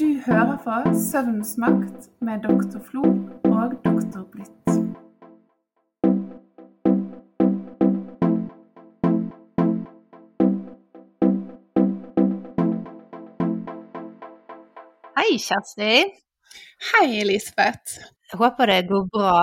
[0.00, 3.02] Du hører på Søvnens makt med doktor Flo
[3.44, 4.70] og doktor Blitt.
[15.18, 15.92] Hei, Kjersti.
[16.92, 18.00] Hei, Elisabeth.
[18.32, 19.34] Jeg håper det går bra.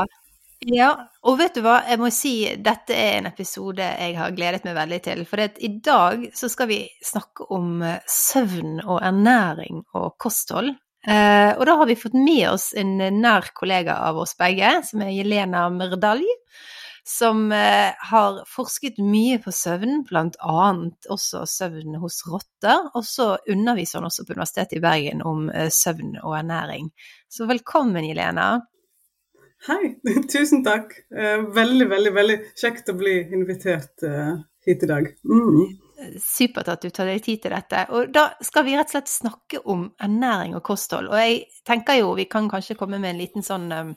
[0.67, 0.89] Ja,
[1.23, 4.75] og vet du hva, jeg må si dette er en episode jeg har gledet meg
[4.75, 5.21] veldig til.
[5.29, 10.73] For i dag så skal vi snakke om eh, søvn og ernæring og kosthold.
[11.07, 15.05] Eh, og da har vi fått med oss en nær kollega av oss begge, som
[15.05, 16.27] er Jelena Merdalj.
[17.07, 20.69] Som eh, har forsket mye på søvn, bl.a.
[21.15, 22.89] også søvn hos rotter.
[22.91, 26.91] Og så underviser hun også på Universitetet i Bergen om søvn og ernæring.
[27.31, 28.57] Så velkommen, Jelena.
[29.65, 29.99] Hei,
[30.31, 30.93] tusen takk.
[31.11, 34.35] Eh, veldig, veldig veldig kjekt å bli invitert eh,
[34.67, 35.09] hit i dag.
[35.25, 35.77] Mm.
[36.21, 37.87] Supert at du tar deg tid til dette.
[37.97, 41.09] Og da skal vi rett og slett snakke om ernæring og kosthold.
[41.09, 43.89] Og jeg tenker jo vi kan kanskje komme med en liten sånn eh,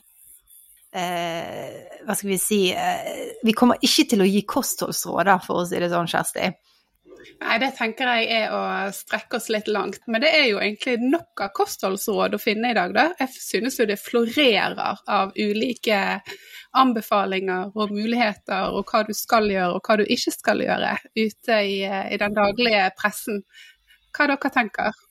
[2.06, 5.68] Hva skal vi si eh, Vi kommer ikke til å gi kostholdsråd, da, for å
[5.68, 6.48] si det sånn, Kjersti.
[7.40, 8.62] Nei, det tenker jeg er å
[8.94, 10.02] strekke oss litt langt.
[10.10, 13.06] Men det er jo egentlig nok av kostholdsråd å finne i dag, da.
[13.20, 16.00] Jeg synes jo det florerer av ulike
[16.80, 21.60] anbefalinger og muligheter, og hva du skal gjøre og hva du ikke skal gjøre ute
[21.66, 23.44] i, i den daglige pressen.
[24.16, 25.06] Hva dere tenker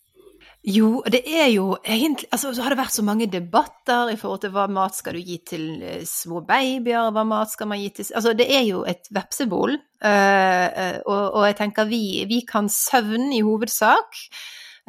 [0.69, 4.43] jo, det er jo egentlig Altså, så har det vært så mange debatter i forhold
[4.43, 7.89] til hva mat skal du gi til uh, små babyer, hva mat skal man gi
[7.97, 12.41] til Altså, det er jo et vepsebol, uh, uh, og, og, jeg tenker vi, vi
[12.47, 14.23] kan søvn i hovedsak.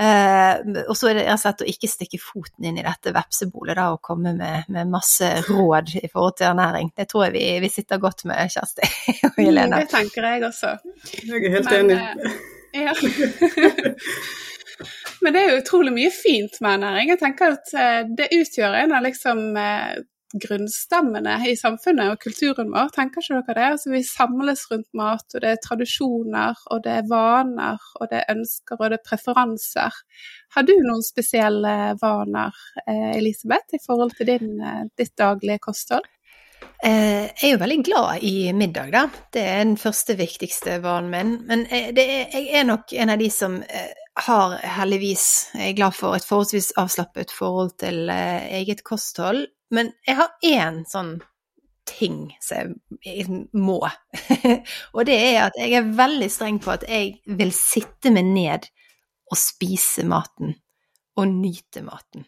[0.01, 3.77] og så er det rett og slett å ikke stikke foten inn i dette vepsebolet
[3.77, 6.89] da, og komme med, med, masse råd i forhold til ernæring.
[6.97, 8.89] Det tror jeg vi, vi sitter godt med, Kjersti
[9.29, 9.83] og Helene.
[9.83, 10.73] Det tenker jeg også.
[11.21, 12.33] Jeg er helt Men, enig.
[12.81, 12.97] ja.
[15.21, 17.13] Men det er jo utrolig mye fint med ernæring.
[17.13, 20.01] Jeg tenker at eh, det utgjør en av liksom eh,
[20.31, 22.93] grunnstemmene i samfunnet og kulturen vår.
[22.95, 23.71] Tenker ikke dere det?
[23.75, 28.21] Altså, vi samles rundt mat, og det er tradisjoner, og det er vaner, og det
[28.21, 29.99] er ønsker, og det er preferanser.
[30.55, 34.57] Har du noen spesielle vaner, eh, Elisabeth, i forhold til din,
[34.99, 36.07] ditt daglige kosthold?
[36.81, 39.03] Jeg er jo veldig glad i middag, da.
[39.33, 41.33] Det er den første viktigste vanen min.
[41.49, 43.59] Men er, jeg er nok en av de som
[44.27, 49.47] har heldigvis, jeg er glad for, et forholdsvis avslappet forhold til eh, eget kosthold.
[49.71, 51.19] Men jeg har én sånn
[51.91, 53.27] ting som jeg
[53.57, 53.81] må,
[54.95, 58.69] og det er at jeg er veldig streng på at jeg vil sitte meg ned
[59.31, 60.55] og spise maten,
[61.19, 62.27] og nyte maten.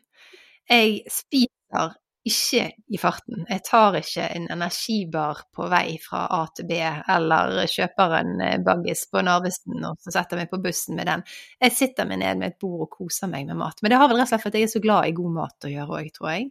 [0.71, 1.95] Jeg spiser
[2.29, 3.43] ikke i farten.
[3.49, 8.61] Jeg tar ikke en energibar på vei fra A til B, eller kjøper en eh,
[8.63, 11.25] baggis på Narvesen og så setter meg på bussen med den.
[11.63, 13.83] Jeg sitter meg ned med et bord og koser meg med mat.
[13.83, 15.37] Men det har vel rett og slett for at jeg er så glad i god
[15.41, 16.49] mat å gjøre òg, tror jeg.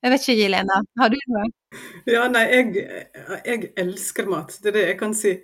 [0.00, 1.48] Jeg vet ikke, Jelena, har du noe?
[2.08, 2.84] Ja, nei, jeg,
[3.44, 4.54] jeg, elsker mat.
[4.62, 5.34] Det er det jeg kan si.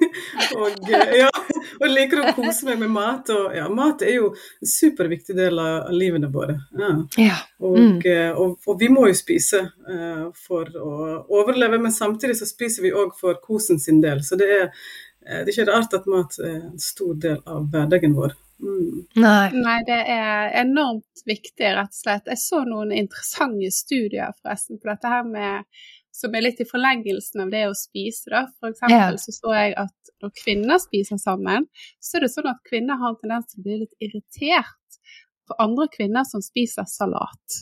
[0.60, 0.76] og,
[1.18, 1.32] ja,
[1.80, 3.32] og liker å kose meg med mat.
[3.34, 6.54] Og ja, mat er jo en superviktig del av, livene våre.
[6.78, 6.92] Ja.
[7.18, 7.40] ja.
[7.58, 7.98] Og, mm.
[8.38, 10.94] og, og, vi må jo spise uh, for å
[11.42, 14.22] overleve, men samtidig så spiser vi òg for kosen sin del.
[14.22, 14.66] Så det er,
[15.26, 18.38] eh, det er ikke rart at mat er en stor del av hverdagen vår.
[18.62, 19.04] Mm.
[19.20, 19.50] Nei.
[19.52, 19.76] Nei.
[19.86, 22.30] det er enormt viktig, rett og slett.
[22.32, 25.84] Jeg så noen interessante studier forresten på dette her med
[26.16, 28.30] som er litt i forlengelsen av det å spise.
[28.32, 28.46] da.
[28.60, 29.20] For eksempel ja.
[29.20, 31.68] så så jeg at når kvinner spiser sammen,
[32.00, 35.00] så er det sånn at kvinner har en tendens til å bli litt irritert
[35.46, 37.60] på andre kvinner som spiser salat.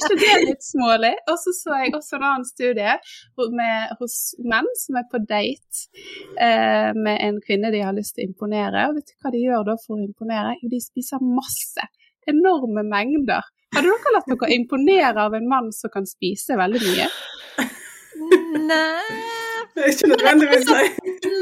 [0.00, 1.12] Ikke det litt smålig?
[1.30, 2.96] Og så så jeg også en annen studie
[3.54, 5.84] med, hos menn som er på date
[6.40, 8.88] eh, med en kvinne de har lyst til å imponere.
[8.90, 10.56] Og vet du hva de gjør da for å imponere?
[10.62, 11.88] Jo, de spiser masse.
[12.30, 13.44] Enorme mengder.
[13.74, 17.08] Hadde dere latt dere imponere av en mann som kan spise veldig mye?
[18.64, 19.44] Nei
[19.74, 20.86] det er ikke nødvendigvis, nei.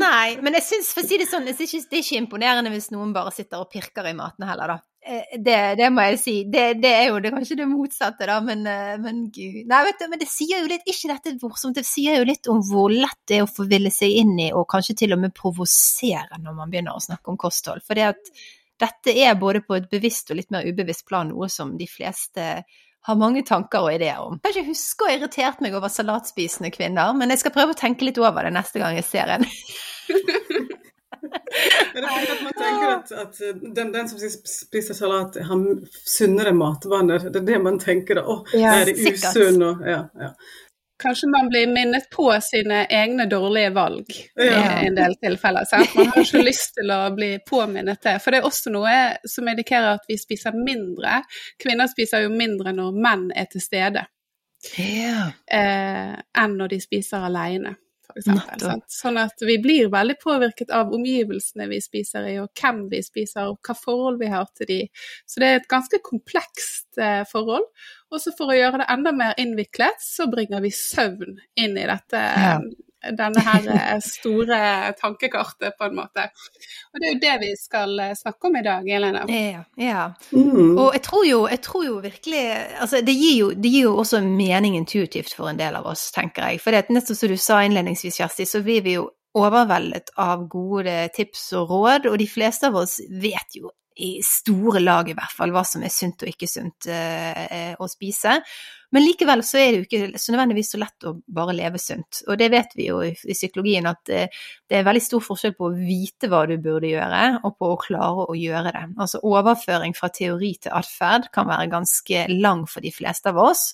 [0.01, 2.23] Nei, men jeg syns, for å si det sånn, det er, ikke, det er ikke
[2.23, 4.79] imponerende hvis noen bare sitter og pirker i maten heller, da.
[5.03, 6.35] Eh, det, det, må jeg si.
[6.47, 9.99] Det, det, er jo det, kanskje det motsatte, da, men, eh, men gud Nei, vet
[9.99, 12.93] du, men det sier jo litt Ikke dette morsomt, det sier jo litt om hvor
[12.95, 16.59] lett det er å forville seg inn i, og kanskje til og med provosere når
[16.61, 17.83] man begynner å snakke om kosthold.
[17.87, 18.33] For det at
[18.83, 22.47] dette er både på et bevisst og litt mer ubevisst plan noe som de fleste
[23.03, 24.39] har mange tanker og ideer om.
[24.39, 27.75] Jeg kan ikke huske å ha irritert meg over salatspisende kvinner, men jeg skal prøve
[27.75, 29.49] å tenke litt over det neste gang jeg ser en.
[31.95, 33.37] Men jeg at man tenker at, at
[33.77, 35.61] den, den, som spiser salat, har
[36.09, 37.29] sunnere matvaner.
[37.29, 38.19] Det er det man tenker.
[38.19, 39.63] Å, ja, er det usunn?
[39.63, 40.33] Og, ja, ja.
[41.03, 44.07] Kanskje man blir minnet på sine egne dårlige valg
[44.37, 44.83] Ja.
[44.83, 45.65] i en del tilfeller.
[45.67, 45.95] Sant?
[45.99, 48.17] Man har ikke lyst til å bli påminnet det.
[48.23, 48.95] For det er også noe
[49.29, 51.23] som indikerer at vi spiser mindre.
[51.63, 54.07] Kvinner spiser jo mindre når menn er til stede,
[54.79, 55.33] Ja.
[55.51, 57.77] eh, enn når de spiser alene.
[58.21, 58.85] Sant?
[58.93, 63.51] Sånn at vi blir veldig påvirket av omgivelsene vi spiser i, og hvem vi spiser,
[63.51, 64.79] og hva forhold vi har til de.
[65.27, 67.67] Så det er et ganske komplekst eh, forhold.
[68.13, 71.89] Og så for å gjøre det enda mer innviklet, så bringer vi søvn inn i
[71.89, 72.57] dette, Ja.
[73.19, 74.59] Denne her eh, store
[74.99, 76.29] tankekartet, på en måte.
[76.93, 79.25] Og det er jo det vi skal eh, snakke om i dag, Elena.
[79.29, 80.05] Ja, ja.
[80.33, 80.77] Mm.
[80.77, 82.45] Og jeg tror jo, jeg tror jo virkelig
[82.81, 86.11] altså det, gir jo, det gir jo også mening intuitivt for en del av oss,
[86.15, 86.63] tenker jeg.
[86.63, 90.45] For det, er nettopp som du sa innledningsvis, Kjersti, så blir vi jo overveldet av
[90.51, 95.17] gode tips og råd, og de fleste av oss vet jo i store lag i
[95.17, 98.39] hvert fall hva som er sunt og ikke sunt eh, eh, å spise.
[98.93, 102.21] Men likevel så er det jo ikke så nødvendigvis så lett å bare leve sunt.
[102.29, 105.71] Og det vet vi jo i, psykologien at eh, det er veldig stor forskjell på
[105.71, 108.85] å vite hva du burde gjøre, og på å klare å gjøre det.
[109.01, 113.71] Altså overføring fra teori til atferd kan være ganske lang for de fleste av oss.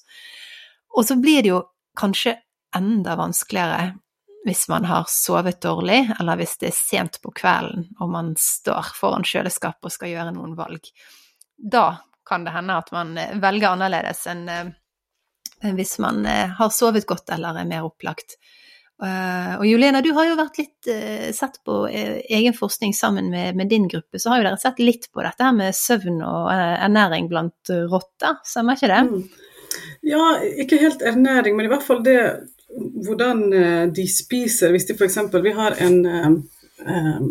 [0.94, 1.62] Og så blir det jo
[1.98, 2.38] kanskje
[2.78, 3.96] enda vanskeligere
[4.46, 8.94] hvis man har sovet dårlig, eller hvis det er sent på kvelden og man står
[8.96, 10.86] foran kjøleskapet og skal gjøre noen valg.
[11.58, 11.98] Da
[12.28, 14.76] kan det hende at man eh, velger annerledes eh, enn
[15.62, 18.36] hvis man eh, har sovet godt eller er mer opplagt.
[19.02, 23.30] Eh, Og Julena, du har jo vært litt eh, sett på eh, egen forskning sammen
[23.30, 26.22] med, med din gruppe, så har jo dere sett litt på dette her med søvn
[26.22, 29.02] og eh, ernæring blant eh, rotter, stemmer ikke det?
[29.10, 29.28] Mm.
[30.08, 30.22] Ja,
[30.64, 32.18] ikke helt ernæring, men i hvert fall det
[32.78, 34.72] hvordan eh, de spiser.
[34.74, 35.18] Hvis de f.eks.
[35.44, 36.26] Vi har en, eh,
[36.86, 37.22] eh,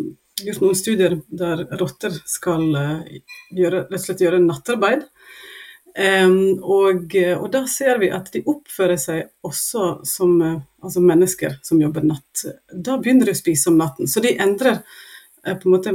[0.46, 3.20] gjort noen studier der rotter skal eh,
[3.58, 5.06] gjøre, rett og slett gjøre nattarbeid.
[5.98, 11.56] Em, og, og da ser vi at de oppfører seg også som eh, altså mennesker
[11.66, 12.44] som jobber natt.
[12.70, 14.06] Da begynner de å spise om natten.
[14.06, 15.94] Så de endrer uh, på en måte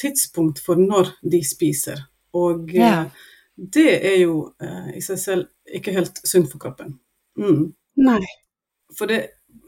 [0.00, 2.00] tidspunkt for når de spiser.
[2.32, 3.04] Og Ja.
[3.56, 6.96] det er jo uh, i seg selv ikke helt sunt for kroppen.
[7.36, 7.74] Mm.
[8.00, 8.22] Nei.
[8.96, 9.26] For det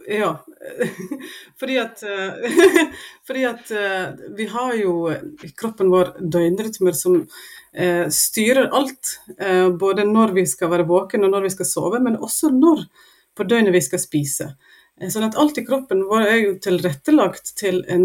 [0.09, 0.39] Ja.
[1.61, 2.87] fordi at eh,
[3.27, 4.07] Fordi at eh,
[4.37, 7.19] vi har jo i kroppen vår døgnrytmer som
[7.73, 9.19] eh, styrer alt.
[9.81, 12.87] Både når vi skal være våken og når vi skal sove, men også når
[13.35, 14.55] på døgnet vi skal spise.
[15.11, 18.05] Sånn at alt i kroppen vår er jo tilrettelagt til en,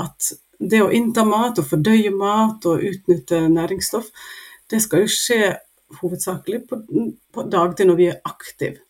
[0.00, 4.08] at det å innta mat og fordøye mat og utnytte næringsstoff,
[4.72, 5.42] det skal jo skje
[6.00, 6.80] hovedsakelig på,
[7.34, 8.87] på dagtid når vi er aktive.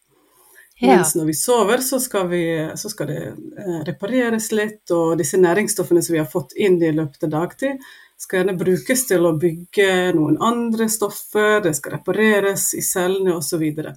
[0.80, 0.96] Ja.
[0.96, 2.42] Mens når vi sover, så skal, vi,
[2.78, 6.92] så skal det eh, repareres litt, og disse næringsstoffene som vi har fått inn i
[6.94, 7.82] løpet av dagtid,
[8.18, 13.48] skal gjerne brukes til å bygge noen andre stoffer, det skal repareres i cellene osv.
[13.48, 13.94] Så, videre.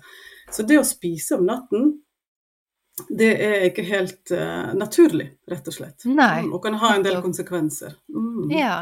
[0.50, 1.92] så det å spise om natten,
[3.10, 6.06] det er ikke helt uh, naturlig, rett og slett.
[6.06, 6.44] Nei.
[6.46, 7.96] Mm, og kan ha en del konsekvenser.
[8.14, 8.52] Mm.
[8.54, 8.76] Ja.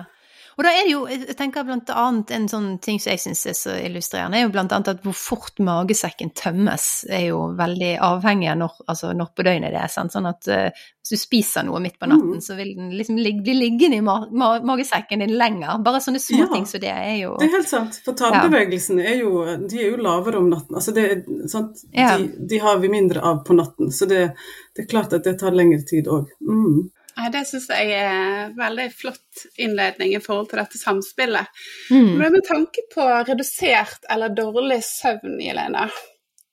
[0.59, 3.45] Og da er det jo, jeg tenker blant annet en sånn ting som jeg syns
[3.47, 7.94] er så illustrerende, er jo blant annet at hvor fort magesekken tømmes, er jo veldig
[8.03, 9.88] avhengig av når, altså når på døgnet det er.
[9.94, 10.11] Sant?
[10.11, 10.67] Sånn at uh,
[11.00, 12.44] hvis du spiser noe midt på natten, Mm.
[12.44, 15.79] så vil den liksom ligge, bli liggende i ma ma magesekken din lenger.
[15.88, 16.27] Bare sånne Ja.
[16.27, 19.89] småting som det er jo Det er helt sant, for tarmbevegelsene er jo, de er
[19.94, 20.75] jo lavere om natten.
[20.75, 21.85] Altså det, sant?
[21.95, 22.17] Ja.
[22.17, 24.33] De, de har vi mindre av på natten, så det,
[24.75, 26.27] det er klart at det tar lengre tid òg.
[26.44, 26.89] Mm.
[27.31, 31.48] Det syns jeg er veldig flott innledning i forhold til dette samspillet.
[31.91, 32.13] mm.
[32.17, 35.89] Men med tanke på redusert eller dårlig søvn, Jelena,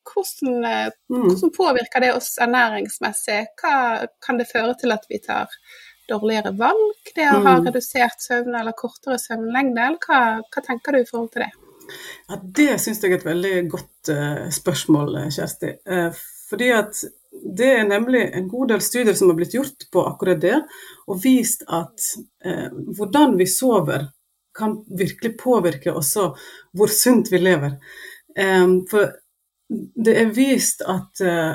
[0.06, 1.28] hvordan, eh, Mm.
[1.28, 3.46] hvordan påvirker det oss ernæringsmessig?
[3.60, 5.46] Hva kan det føre til at vi tar
[6.08, 7.66] dårligere valg, det å ha Mm.
[7.66, 11.52] redusert søvn eller kortere søvnlengde, eller hva, hva tenker du i forhold til det?
[12.28, 15.78] Ja, Det syns jeg er et veldig godt uh, spørsmål, Kjersti.
[15.86, 16.12] Uh,
[16.48, 17.04] fordi at
[17.56, 20.58] det er nemlig en god del studier som har blitt gjort på akkurat det,
[21.06, 22.08] og vist at
[22.44, 24.08] eh, hvordan vi sover
[24.56, 26.30] kan virkelig påvirke også
[26.76, 27.76] hvor sunt vi lever.
[28.38, 29.12] Eh, for
[30.04, 31.54] det er vist at eh,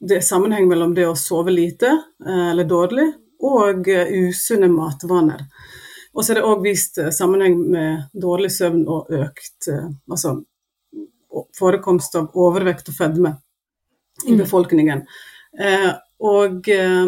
[0.00, 3.06] det er sammenheng mellom det å sove lite eh, eller dårlig
[3.44, 5.44] og eh, usunne matvaner.
[6.10, 10.38] Og så er det òg vist eh, sammenheng med dårlig søvn og økt altså,
[11.58, 13.36] forekomst av overvekt og fedme
[14.26, 14.38] i Mm.
[14.44, 15.02] befolkningen.
[15.58, 17.06] Eh, og eh,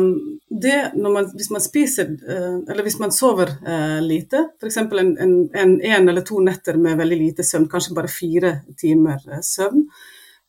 [0.49, 4.76] det, man, hvis man spiser, eh, eller hvis man sover eh, lite, f.eks.
[4.76, 9.21] En, en, en, en eller to netter med veldig lite søvn, kanskje bare fire timer
[9.31, 9.87] eh, søvn,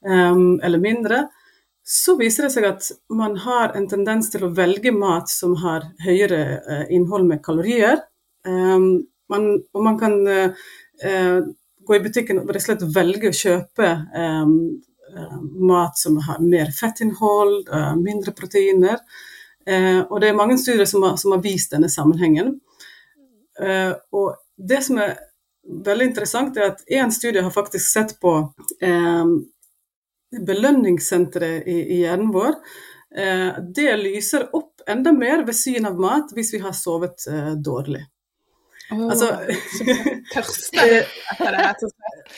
[0.03, 1.29] eller mindre,
[1.83, 5.85] så viser det seg at man har en tendens til å velge mat som har
[6.03, 8.01] høyere innhold med kalorier.
[8.43, 10.51] Um, man, og man kan eh,
[11.03, 11.39] eh,
[11.87, 14.57] gå i butikken og rett og slett velge å kjøpe um,
[15.67, 18.99] mat som har mer fettinnhold, eh, mindre proteiner.
[19.65, 22.55] Eh, og det er mange studier som har, som har vist denne sammenhengen.
[23.59, 25.17] Eh, og det som er
[25.63, 28.35] veldig interessant, er at én studie har faktisk sett på
[28.83, 29.25] eh,
[30.33, 32.57] belønningssenteret i, i hjernen vår.
[33.15, 37.53] Eh, det lyser opp enda mer ved syn av mat hvis vi har sovet eh,
[37.53, 38.03] dårlig.
[38.91, 39.29] Oh, Altså
[40.33, 42.35] Tørste etter det, rett og slett.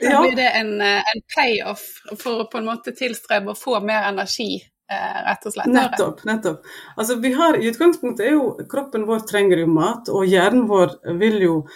[0.00, 0.20] Da Ja.
[0.22, 1.82] blir det en, eh, en payoff
[2.18, 5.66] for å på en måte tilstrebe å få mer energi, eh, rett og slett.
[5.66, 6.24] Nettopp.
[6.24, 6.64] nettopp.
[6.96, 10.96] Altså, vi har, I utgangspunktet er jo kroppen vår trenger jo mat, og hjernen vår
[11.18, 11.66] vil jo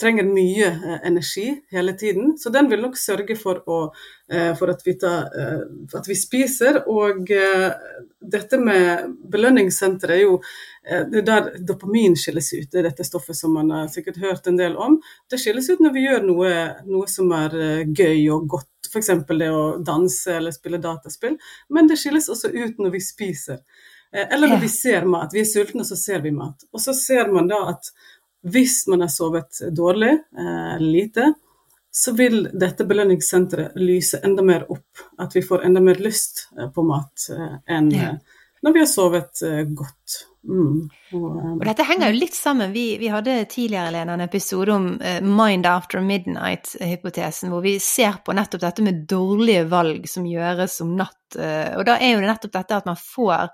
[0.00, 2.38] trenger mye eh, energi hele tiden.
[2.38, 3.80] Så den vil nok sørge for, å,
[4.32, 6.80] eh, for at, vi tar, eh, at vi spiser.
[6.88, 7.28] Og
[8.18, 10.40] dette med belønningssenteret er jo
[10.88, 12.70] det er der dopamin skilles ut.
[12.72, 14.96] Det er dette stoffet som man har sikkert hørt en del om.
[15.28, 16.52] Det skilles ut når vi gjør noe,
[16.88, 19.10] noe som er gøy og godt, f.eks.
[19.28, 21.36] det å danse eller spille dataspill.
[21.68, 23.60] Men det skilles også ut når vi spiser.
[24.16, 25.34] Eller når vi ser mat.
[25.36, 26.64] Vi er sultne, og så ser vi mat.
[26.72, 27.92] Og så ser man da at
[28.46, 31.32] hvis man har sovet dårlig eh, eller lite,
[31.90, 35.02] så vil dette belønningssenteret lyse enda mer opp.
[35.18, 38.12] At vi får enda mer lyst eh, på mat eh, enn Ja.
[38.62, 39.40] når vi har sovet
[39.74, 40.14] godt.
[40.48, 40.88] Mm.
[41.14, 42.72] Og, Og dette henger jo litt sammen.
[42.74, 44.86] Vi, vi hadde tidligere Lena, en episode om
[45.22, 50.96] mind after midnight-hypotesen, hvor vi ser på nettopp dette med dårlige valg som gjøres om
[50.98, 51.38] natt.
[51.38, 53.46] og da er jo det nettopp dette at man får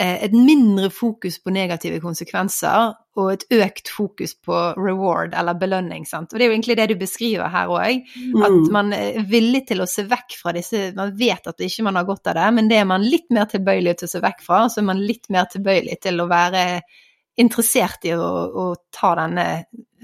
[0.00, 6.02] et mindre fokus på negative konsekvenser og et økt fokus på reward eller belønning.
[6.08, 6.32] Sant?
[6.32, 8.02] Og det er jo egentlig det du beskriver her òg.
[8.42, 8.66] At mm.
[8.74, 12.08] man er villig til å se vekk fra disse Man vet at ikke man har
[12.08, 14.64] godt av det, men det er man litt mer tilbøyelig til å se vekk fra,
[14.68, 16.64] så er man litt mer tilbøyelig til å være
[17.40, 19.46] interessert i å, å ta denne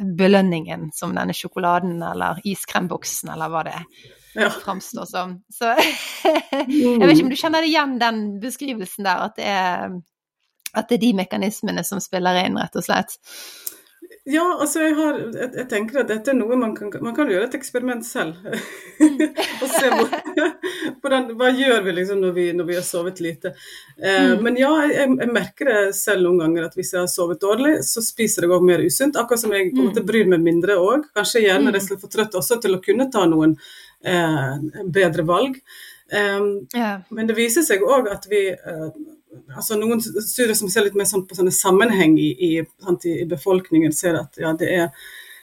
[0.00, 3.78] belønningen som denne sjokoladen eller iskremboksen eller hva det
[4.34, 4.50] ja.
[4.50, 5.34] framstår som.
[5.52, 5.74] Så
[6.24, 10.00] jeg vet ikke om du kjenner igjen den beskrivelsen der, at det er
[10.70, 13.16] at det er de mekanismene som spiller inn, rett og slett.
[14.28, 17.30] Ja, altså jeg, har, jeg, jeg tenker at dette er noe man kan, man kan
[17.30, 18.36] gjøre et eksperiment selv.
[19.62, 20.10] og se hvor,
[21.00, 23.54] hvordan, hva gjør vi liksom når vi, når vi har sovet lite.
[23.96, 24.42] Eh, Mm.
[24.44, 27.78] Men ja, jeg, jeg merker det selv noen ganger at hvis jeg har sovet dårlig,
[27.86, 29.16] så spiser jeg òg mer usunt.
[29.16, 31.08] Akkurat som jeg på en måte bryr meg mindre òg.
[31.16, 33.56] Kanskje hjernen er for trøtt også til å kunne ta noen
[34.04, 35.56] eh, bedre valg.
[36.12, 36.44] Eh,
[36.76, 37.00] yeah.
[37.14, 38.86] men det viser seg òg at vi eh,
[39.54, 43.24] altså Noen studier som ser litt mer sånn på sånne sammenheng i, i, sant, i,
[43.30, 44.86] befolkningen, ser at ja, det er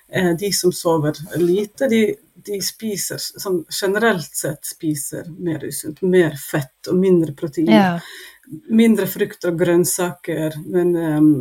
[0.09, 2.01] eh, de som sover lite, de,
[2.47, 6.01] de spiser sånn generelt sett spiser mer usunt.
[6.03, 7.71] Mer fett og mindre protein.
[7.71, 7.99] ja.
[8.71, 11.31] Mindre frukt og grønnsaker, men um,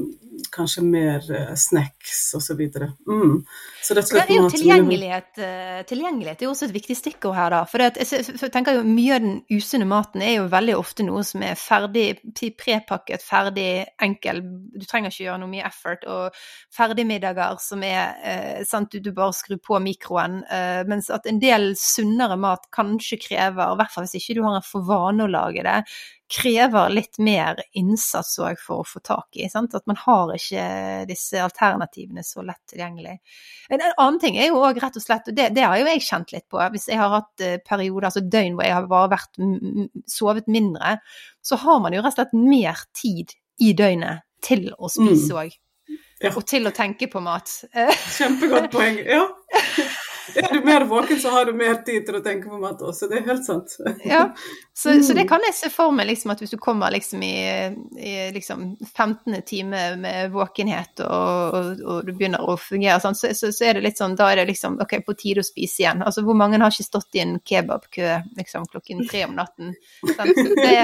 [0.52, 2.58] kanskje mer uh, snacks osv.
[3.06, 3.44] Mm.
[3.82, 7.36] Så rett og Det slett mat tilgjengelighet, uh, tilgjengelighet er jo også et viktig stikkord
[7.36, 7.60] her, da.
[7.70, 11.22] For, det, jeg tenker jo mye av den usunne maten er jo veldig ofte noe
[11.26, 12.06] som er ferdig,
[12.58, 13.68] prepakket, ferdig,
[14.02, 14.42] enkel.
[14.74, 16.06] Du trenger ikke gjøre noe mye effort.
[16.10, 16.42] Og
[16.74, 20.40] ferdigmiddager som er uh, sant, du, du bare skrur på mikroen.
[20.50, 24.44] Uh, mens at en del sunnere mat kanskje krever, i hvert fall hvis ikke du
[24.48, 25.80] har en for vane å lage det,
[26.30, 29.46] krever litt mer innsats òg for å få tak i.
[29.50, 29.76] Sant?
[29.78, 30.66] At man har ikke
[31.08, 33.16] disse alternativene så lett tilgjengelig.
[33.70, 35.86] En en annen ting er jo òg rett og slett, og det, det har jo
[35.86, 38.88] jeg kjent litt på, hvis jeg har hatt eh, perioder, altså døgn hvor jeg har
[38.90, 39.42] bare vært
[40.10, 40.96] sovet mindre,
[41.46, 45.54] så har man jo rett og slett mer tid i døgnet til å spise òg.
[46.22, 46.30] Ja.
[46.32, 47.50] Og til å tenke på mat.
[48.16, 48.96] Kjempegodt poeng.
[49.04, 49.26] Ja.
[50.34, 53.06] Er du mer våken, så har du mer tid til å tenke på mat også.
[53.10, 53.76] Det er helt sant.
[54.04, 54.22] Ja,
[54.74, 55.28] så, så det Mm.
[55.30, 57.36] kan jeg se for meg, liksom, at hvis du kommer liksom i,
[58.02, 58.64] i liksom
[58.96, 59.38] 15.
[59.46, 63.78] time med våkenhet, og, og, og du begynner å fungere sånn, så, så, så er
[63.78, 66.02] det litt sånn, da er det liksom ok, på tide å spise igjen.
[66.06, 69.74] Altså, hvor mange har ikke stått i en kebabkø liksom klokken tre om natten?
[70.16, 70.36] Sant?
[70.36, 70.76] Det,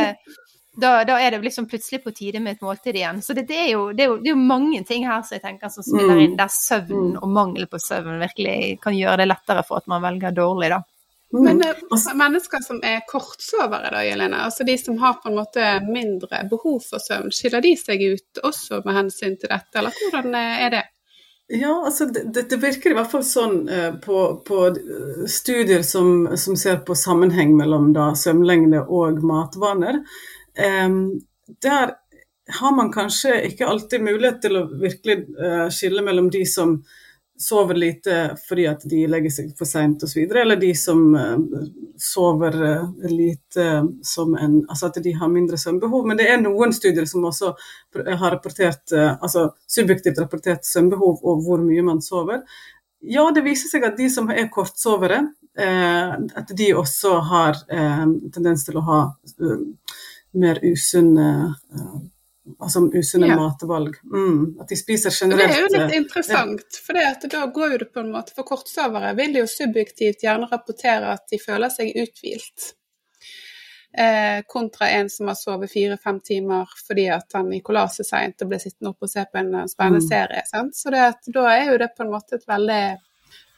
[0.76, 3.18] da, da er det liksom plutselig på tide med et måltid igjen.
[3.22, 5.36] Så det, det, er, jo, det, er, jo, det er jo mange ting her som
[5.36, 6.22] jeg tenker som spiller Mm.
[6.24, 10.02] inn, der søvn og mangel på søvn virkelig kan gjøre det lettere for at man
[10.02, 10.80] velger dårlig, da.
[11.32, 11.42] Mm.
[11.44, 11.84] Men eh,
[12.16, 16.80] mennesker som er kortsovere, da, Jelene, altså de som har på en måte mindre behov
[16.88, 20.74] for søvn, skiller de seg ut også med hensyn til dette, eller hvordan eh, er
[20.78, 20.82] det?
[21.52, 24.60] Ja, altså det, det- virker i hvert fall sånn eh, på, på
[25.28, 29.98] studier som, som ser på sammenheng mellom da, søvnlengde og matvaner.
[30.52, 31.94] Der
[32.46, 36.80] har man kanskje ikke alltid mulighet til å virkelig eh, skille mellom de som
[37.42, 41.62] sover lite fordi at de legger seg for seint osv., eller de som eh,
[42.02, 43.68] sover eh, lite
[44.06, 46.06] som en Altså at de har mindre søvnbehov.
[46.08, 47.54] Men det er noen studier som også
[47.94, 52.42] har rapportert altså subjektivt rapportert søvnbehov og hvor mye man sover.
[53.02, 55.24] Ja, det viser seg at de som er kortsovere,
[55.58, 59.00] at de også har tendens til å ha
[60.34, 62.00] mer usunne eh,
[62.60, 63.36] altså usunne Ja.
[63.36, 63.96] matvalg.
[64.04, 67.78] Mm, at de spiser generelt det er jo litt eh, interessant, for da går jo
[67.78, 71.92] det på en måte For kortsovere vil jo subjektivt gjerne rapportere at de føler seg
[71.96, 72.72] uthvilt.
[73.98, 78.40] Eh, kontra en som har sovet fire-fem timer fordi at han i la seg seint
[78.40, 80.08] og ble sittende oppe og se på en eh, spennende Mm.
[80.08, 80.42] serie.
[80.48, 80.74] Sant?
[80.74, 82.98] Så det da er jo det på en måte et veldig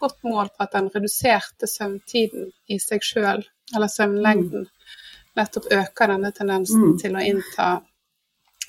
[0.01, 4.67] godt mål på at den reduserte søvntiden i seg sjøl, eller søvnlengden,
[5.37, 6.97] nettopp øker denne tendensen Mm.
[6.99, 7.83] til å innta,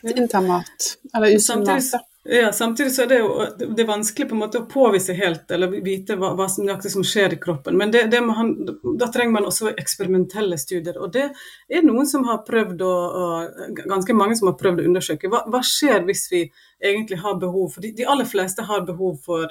[0.02, 1.94] til innta mat, eller usunn mat.
[2.28, 3.28] Ja, samtidig så er det jo
[3.76, 7.04] det er vanskelig på en måte å påvise helt, eller vite hva, hva som som
[7.04, 7.78] skjer i kroppen.
[7.78, 8.56] Men det, det må han,
[8.98, 10.98] da trenger man også eksperimentelle studier.
[10.98, 11.28] Og det
[11.70, 12.96] er noen som har prøvd å,
[13.76, 15.30] Ganske mange som har prøvd å undersøke.
[15.30, 19.20] Hva, hva skjer hvis vi egentlig har behov for De, de aller fleste har behov
[19.24, 19.46] for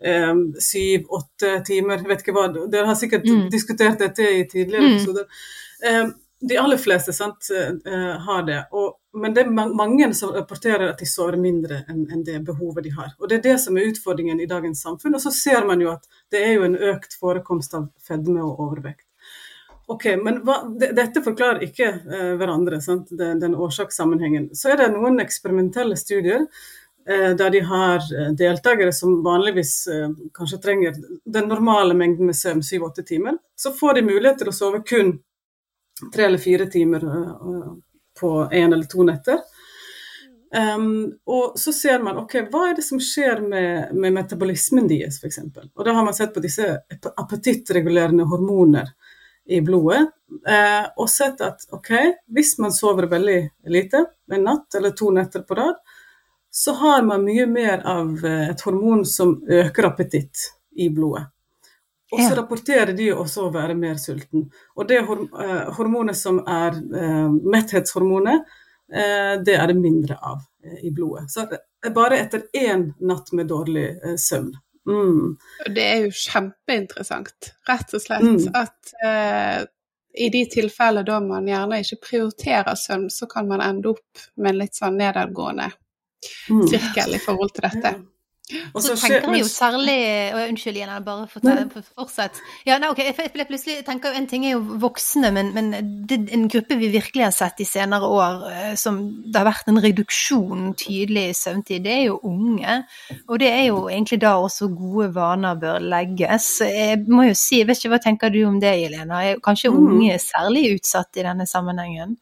[0.00, 1.98] eh, syv-åtte timer.
[2.00, 3.50] Jeg vet ikke hva, Dere har sikkert Mm.
[3.50, 4.96] diskutert dette i tidligere Mm.
[4.96, 5.26] episoder.
[5.84, 6.06] Eh,
[6.48, 7.48] de aller fleste sant,
[7.86, 8.60] eh, har det.
[8.72, 12.84] Og, men det er mange som rapporterer at de sover mindre enn enn det behovet
[12.84, 13.14] de har.
[13.18, 15.14] Og Det er det som er utfordringen i dagens samfunn.
[15.14, 18.60] Og så ser man jo at det er jo en økt forekomst av fedme og
[18.60, 19.06] overvekt.
[19.86, 23.12] Ok, men hva, det, Dette forklarer ikke eh, hverandre, sant?
[23.12, 24.50] Den, den årsakssammenhengen.
[24.56, 26.46] Så er det noen eksperimentelle studier
[27.08, 29.76] eh, der de har eh, deltakere som vanligvis
[30.36, 33.36] kanskje trenger den normale mengden med søvn, syv-åtte timer.
[33.56, 35.18] Så får de mulighet til å sove kun
[36.14, 37.72] tre eller fire timer eh,
[38.20, 39.38] på én eller to netter.
[40.54, 45.18] Um, og så ser man ok, hva er det som skjer med, med metabolismen deres,
[45.18, 45.40] f.eks.
[45.74, 46.68] Og da har man sett på disse
[47.10, 48.92] appetittregulerende hormoner
[49.50, 50.04] i blodet,
[50.46, 51.90] uh, og sett at ok,
[52.30, 53.40] hvis man sover veldig
[53.74, 55.82] lite, en natt eller to netter på rad,
[56.54, 60.38] så har man mye mer av eh, et hormon som øker appetitt
[60.78, 61.33] i blodet.
[62.12, 62.34] Og så Ja.
[62.36, 64.50] rapporterer de også å være mer sulten.
[64.76, 68.44] Og det eh, hormonet som er eh, metthetshormonet,
[68.92, 70.42] eh, det er det mindre av
[70.82, 71.30] i blodet.
[71.32, 73.88] Så det er bare etter én natt med dårlig
[74.20, 74.52] søvn.
[74.86, 75.36] Mm.
[75.74, 78.22] Det er jo kjempeinteressant, rett og slett.
[78.22, 78.50] Mm.
[78.54, 79.64] At uh,
[80.14, 84.52] i de tilfeller da man gjerne ikke prioriterer søvn, så kan man ende opp med
[84.54, 85.70] en litt sånn nedadgående
[86.48, 86.66] Mm.
[86.68, 87.90] sirkel i forhold til dette.
[87.92, 88.00] Ja.
[88.74, 89.98] Og Så skjer- tenker jeg jo særlig
[90.36, 92.40] å, Unnskyld igjen, jeg bare fortell, fortsett.
[92.66, 95.52] Ja, nei, ok, jeg, jeg, jeg plutselig tenker jo En ting er jo voksne, men,
[95.56, 95.70] men
[96.06, 99.48] det er en gruppe vi virkelig har sett de senere år eh, som det har
[99.48, 102.76] vært en reduksjon tydelig i søvntid, det er jo unge.
[103.28, 106.50] Og det er jo egentlig da også gode vaner bør legges.
[106.68, 109.22] Jeg må jo si, jeg vet ikke hva tenker du om det, Jelena?
[109.24, 109.88] Er kanskje Mm.
[109.88, 112.16] unge særlig utsatt i denne sammenhengen?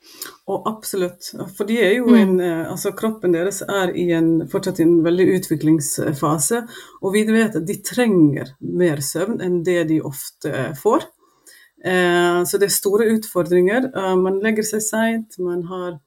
[0.48, 1.32] Og absolutt.
[1.56, 2.20] For de er jo Mm.
[2.22, 5.26] en, eh, altså kroppen deres er i en, fortsatt i en veldig
[6.22, 6.66] utviklingsfase.
[7.02, 11.02] Og vi vet at de trenger mer søvn enn det de ofte får.
[11.84, 13.90] Eh, så det er store utfordringer.
[13.94, 15.98] Eh, man legger seg seint, man har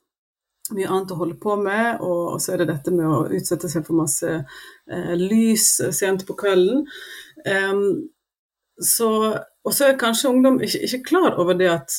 [0.73, 3.85] mye annet å holde på med, og så er det dette med å utsette seg
[3.85, 6.87] for masse eh, lys sent på kvelden.
[8.81, 9.09] Så,
[9.63, 11.93] og så er kanskje ungdom ikke, ikke klar over det at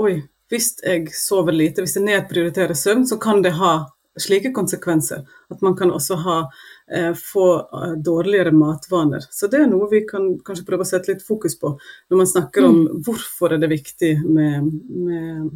[0.00, 3.74] oi, hvis jeg sover lite, hvis jeg nedprioriterer søvn, så kan det ha
[4.18, 5.24] slike konsekvenser.
[5.50, 6.36] At man kan også ha,
[7.14, 9.24] få eh, dårligere matvaner.
[9.30, 11.76] Så det er noe vi kan kanskje prøve å sette litt fokus på
[12.10, 15.50] når man snakker om hvorfor er det viktig med, med,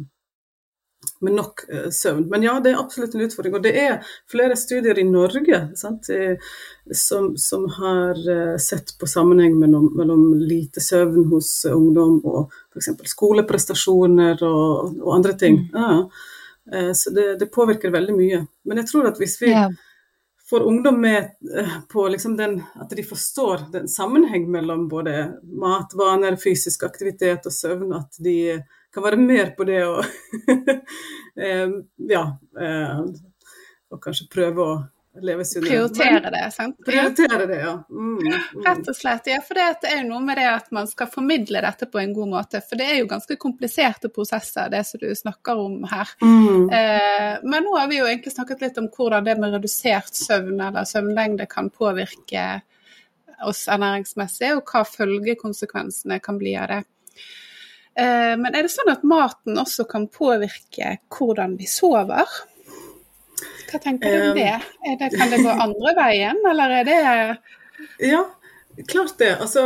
[1.25, 2.27] med nok eh, søvn.
[2.31, 3.57] Men ja, det er absolutt en utfordring.
[3.59, 6.39] Og det er flere studier i Norge sant, eh,
[6.91, 12.93] som, som har eh, sett på sammenheng mellom, mellom lite søvn hos ungdom og f.eks.
[13.11, 15.65] skoleprestasjoner og, og andre ting.
[15.75, 16.05] Ja.
[16.71, 18.45] Eh, Så det, det påvirker veldig mye.
[18.65, 19.67] Men jeg tror at hvis vi Ja.
[20.49, 21.17] Får ungdom med
[21.57, 27.53] eh, på liksom den, at de forstår den sammenheng mellom både matvaner, fysisk aktivitet og
[27.53, 28.61] søvn, at de
[28.93, 30.03] kan være mer på det og
[31.45, 31.71] eh,
[32.11, 32.25] ja,
[32.61, 32.99] eh,
[33.91, 34.75] og kanskje prøve å.
[35.69, 36.75] Prioritere det, sant?
[36.85, 37.73] Prioritere det, ja.
[37.89, 38.63] Mm, mm.
[38.65, 39.29] Rett og slett.
[39.31, 42.01] Ja, for det det er jo noe med det at man skal formidle dette på
[42.01, 42.61] en god måte.
[42.65, 46.11] For det er jo ganske kompliserte prosesser, det som du snakker om her.
[46.21, 46.69] Mm.
[46.69, 50.59] Eh, men nå har vi jo egentlig snakket litt om hvordan det med redusert søvn
[50.59, 52.47] eller søvnlengde kan påvirke
[53.45, 56.81] oss ernæringsmessig, og hva følgekonsekvensene kan bli av det.
[57.95, 62.27] Eh, men er det sånn at maten også kan påvirke hvordan vi sover?
[63.71, 64.55] Hva tenker du om det?
[64.99, 65.11] Det?
[65.17, 66.97] Kan det gå andre veien, eller er det
[67.99, 68.23] Ja,
[68.87, 69.37] klart det.
[69.41, 69.65] Altså,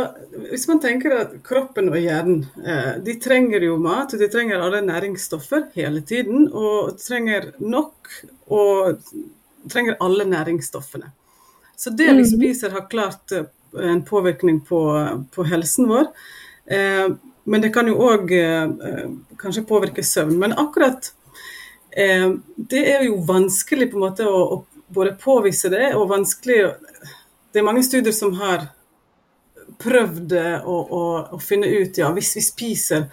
[0.50, 4.62] hvis man tenker at kroppen og hjernen eh, de trenger jo mat, og de trenger
[4.62, 6.48] alle næringsstoffer hele tiden.
[6.52, 8.12] Og trenger nok
[8.50, 9.00] og
[9.70, 11.12] trenger alle næringsstoffene.
[11.76, 13.48] Så det vi spiser har klart eh,
[13.80, 14.82] en påvirkning på,
[15.34, 16.10] på helsen vår.
[16.70, 17.08] Eh,
[17.50, 18.30] men det kan jo òg
[19.40, 20.36] kanskje påvirke søvn.
[20.38, 21.08] Men akkurat
[21.90, 26.60] det er jo vanskelig på en måte å, å både påvise det, og vanskelig
[27.50, 28.68] Det er mange studier som har
[29.82, 31.02] prøvd å, å,
[31.34, 33.08] å finne ut ja, hvis vi spiser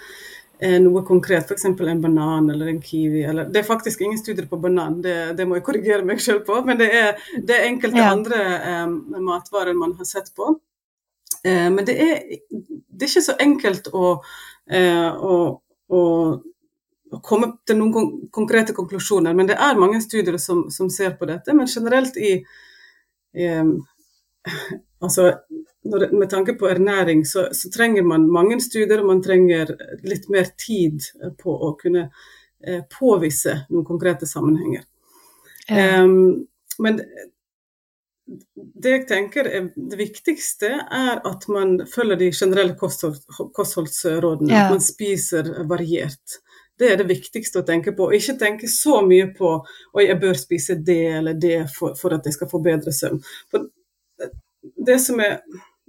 [0.59, 1.65] Eh, noe konkret, f.eks.
[1.69, 3.21] en banan eller en kiwi.
[3.29, 6.47] Eller, det er faktisk ingen studier på banan, det, det må jeg korrigere meg selv
[6.47, 6.57] på.
[6.65, 8.09] Men det er, det er enkelte ja.
[8.15, 8.39] andre
[8.87, 10.55] um, matvarer man har sett på.
[11.45, 14.15] Uh, men det er, det er, ikke så enkelt å,
[14.73, 15.37] uh, å,
[15.93, 16.01] å,
[17.11, 19.35] å komme til noen kon konkrete konklusjoner.
[19.37, 21.55] Men det er mange studier som, som ser på dette.
[21.55, 22.33] Men generelt i,
[23.37, 23.47] i
[25.05, 25.29] altså,
[25.87, 29.73] når, med tanke på ernæring, så, så, trenger man mange studier, og man trenger
[30.07, 31.05] litt mer tid
[31.39, 34.85] på å kunne eh, påvise noen konkrete sammenhenger.
[35.67, 36.03] Ja.
[36.03, 36.47] Um,
[36.79, 37.01] men
[38.83, 43.21] det jeg tenker er det viktigste, er at man følger de generelle kosthold,
[43.55, 44.51] kostholdsrådene.
[44.51, 44.65] Ja.
[44.65, 46.39] At man spiser variert.
[46.77, 48.11] Det er det viktigste å tenke på.
[48.13, 52.27] Ikke tenke så mye på at jeg bør spise det eller det for, for at
[52.27, 53.23] jeg skal få bedre søvn.
[53.51, 53.69] For
[54.85, 55.39] det som er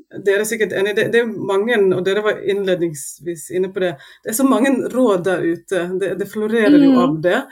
[0.09, 3.91] dere er sikkert enig, det, det er mange, og dere var innledningsvis inne på det,
[4.25, 5.83] det er så mange råd der ute.
[6.01, 7.01] Det, det florerer jo mm.
[7.03, 7.43] av det.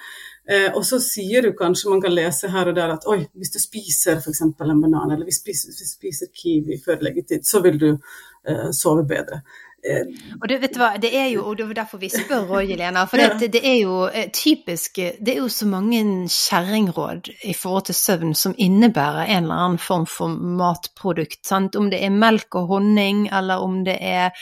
[0.48, 3.52] Eh, og så sier du kanskje, man kan lese her og der at oi, hvis
[3.52, 4.40] du spiser f.eks.
[4.46, 7.88] en banan, eller hvis du spiser, hvis du spiser kiwi før leggetid, så vil du
[7.92, 9.42] eh, sove bedre.
[9.84, 10.06] Eh,
[10.40, 12.66] og det, vet du hva, det er jo, og det er derfor vi spør Roy
[12.70, 16.00] Helena, for det, det, er jo eh, typisk Det er jo så mange
[16.32, 21.42] kjerringråd i forhold til søvn som innebærer en eller annen form for matprodukt.
[21.46, 21.76] Sant?
[21.76, 24.32] Om det er melk og honning, eller om det er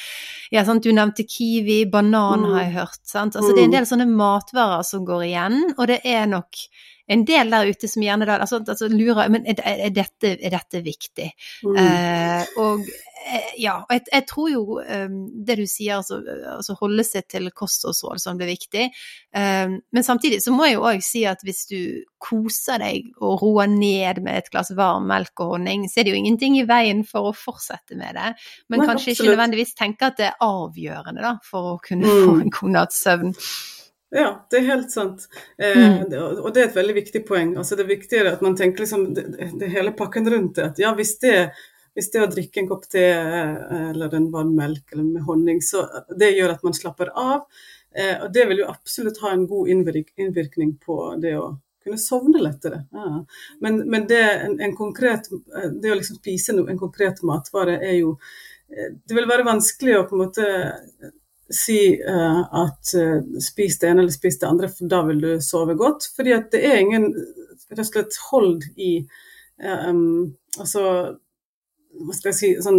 [0.54, 0.84] ja, sant?
[0.84, 3.00] Du nevnte kiwi, banan har jeg hørt.
[3.02, 3.36] Sant?
[3.36, 3.78] Altså, det er en mm.
[3.78, 6.64] del sånne matvarer som går igjen, og det er nok
[7.08, 10.54] en del der ute som gjerne da altså, altså lurer Men er, er, dette, er
[10.54, 11.30] dette, viktig?
[11.64, 11.80] Mm.
[11.80, 12.86] Eh, og
[13.24, 15.14] Eh, ja, og jeg, jeg, tror jo um,
[15.46, 16.18] det du sier, altså,
[16.50, 18.90] altså, holde seg til kostholdsråd som blir viktig.
[19.32, 21.78] Um, men samtidig så må jeg jo òg si at hvis du
[22.20, 26.14] koser deg og roer ned med et glass varm melk og honning, så er det
[26.14, 28.34] jo ingenting i veien for å fortsette med det.
[28.68, 29.14] Men, men kanskje absolutt.
[29.16, 32.26] ikke nødvendigvis tenke at det er avgjørende da, for å kunne mm.
[32.26, 33.32] få en god natts søvn.
[34.14, 35.28] Ja, det er helt sant.
[35.58, 36.12] Eh, mm.
[36.38, 37.56] Og det er et veldig viktig poeng.
[37.58, 39.24] Altså Det er at man tenker liksom det,
[39.58, 40.68] det hele pakken rundt det.
[40.70, 41.38] At ja, hvis det
[41.94, 45.60] hvis det å drikke en kopp te eh, eller en varm melk eller med honning,
[45.62, 45.84] så
[46.18, 47.44] det gjør at man slapper av.
[47.94, 51.52] Eh, og det vil jo absolutt ha en god innvirkning på det å
[51.84, 52.82] kunne sovne lettere.
[52.90, 53.20] Ja.
[53.62, 58.00] Men, men det, en, en konkret, eh, det, å liksom spise en konkret matvare er
[58.00, 58.18] jo
[58.74, 60.44] Det vil være vanskelig å på en måte
[61.50, 65.30] si uh, at uh, spis det ene eller spis det andre, for da vil du
[65.44, 66.08] sove godt.
[66.16, 67.10] Fordi at det er ingen
[67.70, 68.96] rett og slett hold i
[69.62, 70.80] uh, um, Altså
[71.94, 72.78] hva skal jeg si, sånn,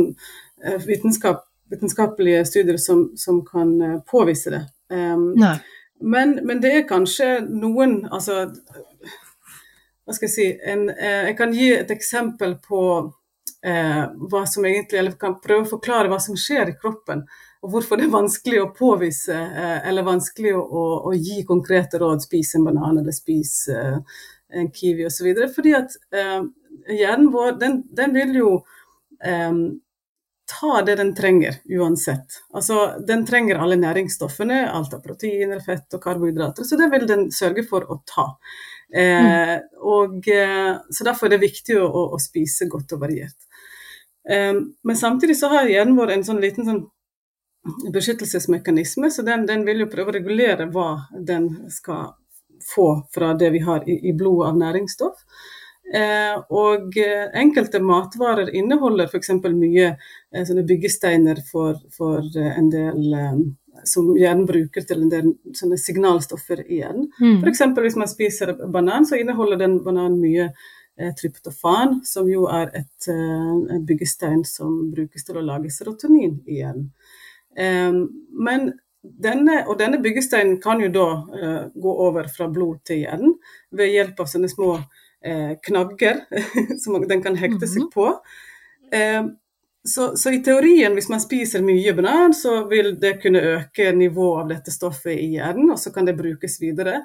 [0.88, 3.74] vitenskap, vitenskapelige studier som, som kan
[4.08, 4.62] påvise det.
[4.88, 5.34] Um,
[6.00, 8.46] men, men, det er kanskje noen altså,
[10.06, 12.82] Hva skal jeg si en, Jeg kan gi et eksempel på
[13.66, 17.26] hva som egentlig Eller kan prøve å forklare hva som skjer i kroppen.
[17.66, 21.98] Og hvorfor det er vanskelig å påvise eh, eller vanskelig å, å, å, gi konkrete
[22.02, 22.22] råd.
[22.28, 23.98] Spis en banan eller spis eh,
[24.56, 25.32] en kiwi osv.
[25.56, 28.52] Fordi at hjernen vår den, den vil jo
[29.26, 29.64] um,
[30.46, 32.26] ta det den trenger uansett.
[32.54, 37.28] Altså, Den trenger alle næringsstoffene, alt av proteiner, fett og karbohydrater, så det vil den
[37.34, 38.28] sørge for å ta.
[38.94, 39.64] Eh, mm.
[39.82, 43.40] og, eh, så Derfor er det viktig å, å spise godt og variert.
[44.26, 46.86] Um, men samtidig så har hjernen vår en sånn liten sånn
[47.94, 52.14] beskyttelsesmekanisme, så den, den, vil jo prøve å regulere hva den skal
[52.66, 55.24] få fra det vi har i, i blodet av næringsstoff.
[55.94, 59.36] Eh, og eh, enkelte matvarer inneholder f.eks.
[59.54, 63.14] mye eh, sånne byggesteiner for, for en del
[63.86, 67.12] som hjernen bruker til en del sånne signalstoffer i hjernen.
[67.20, 67.44] Mm.
[67.44, 67.62] F.eks.
[67.86, 70.50] hvis man spiser banan, så inneholder den bananen mye
[71.20, 76.86] tryptofan, som jo er et, et, byggestein som brukes til å lage serotonin i hjernen.
[77.56, 78.66] Men
[79.02, 81.06] denne, og denne byggesteinen kan jo da
[81.72, 83.36] gå over fra blod til hjernen
[83.72, 84.74] ved hjelp av sånne små
[85.26, 86.26] eh, knagger
[86.84, 87.92] som den kan hekte seg mhm.
[87.94, 88.12] på.
[88.92, 89.24] Eh,
[89.86, 94.44] så, så, i teorien, hvis man spiser mye banan, så vil det kunne øke nivået
[94.44, 97.04] av dette stoffet i hjernen, og så kan det brukes videre.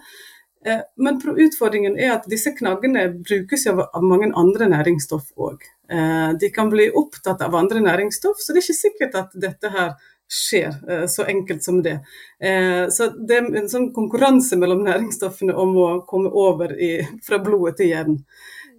[0.65, 5.67] Eh, men utfordringen er at disse knaggene brukes av, av mange andre næringsstoff òg.
[5.93, 9.75] Eh, de kan bli opptatt av andre næringsstoff, så det er ikke sikkert at dette
[9.77, 9.93] her
[10.31, 11.99] skjer, eh, så enkelt som det.
[12.41, 16.93] Eh, så det er en sånn konkurranse mellom næringsstoffene om å komme over i,
[17.27, 18.21] fra blodet til hjernen.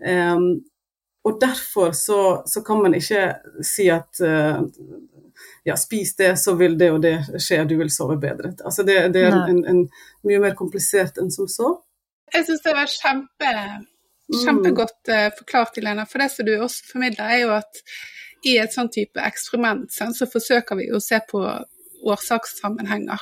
[0.01, 0.45] Um,
[1.27, 3.27] og derfor så, så, kan man ikke
[3.61, 4.63] si at uh,
[5.67, 8.55] ja, spis det, så vil det og det skje, du vil sove bedre.
[8.65, 9.83] Altså det, det er en, en,
[10.25, 11.75] mye mer komplisert enn som så.
[12.33, 13.55] Jeg syns det var kjempe,
[14.31, 14.45] Mm.
[14.45, 16.05] kjempegodt forklart, Helena.
[16.07, 17.81] For det som du også formidler, er jo at
[18.47, 21.43] i et sånn type eksperiment så forsøker vi å se på
[22.01, 23.19] årsakssammenhenger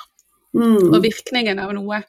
[0.56, 0.94] Mm.
[0.94, 2.02] og virkningen av noe.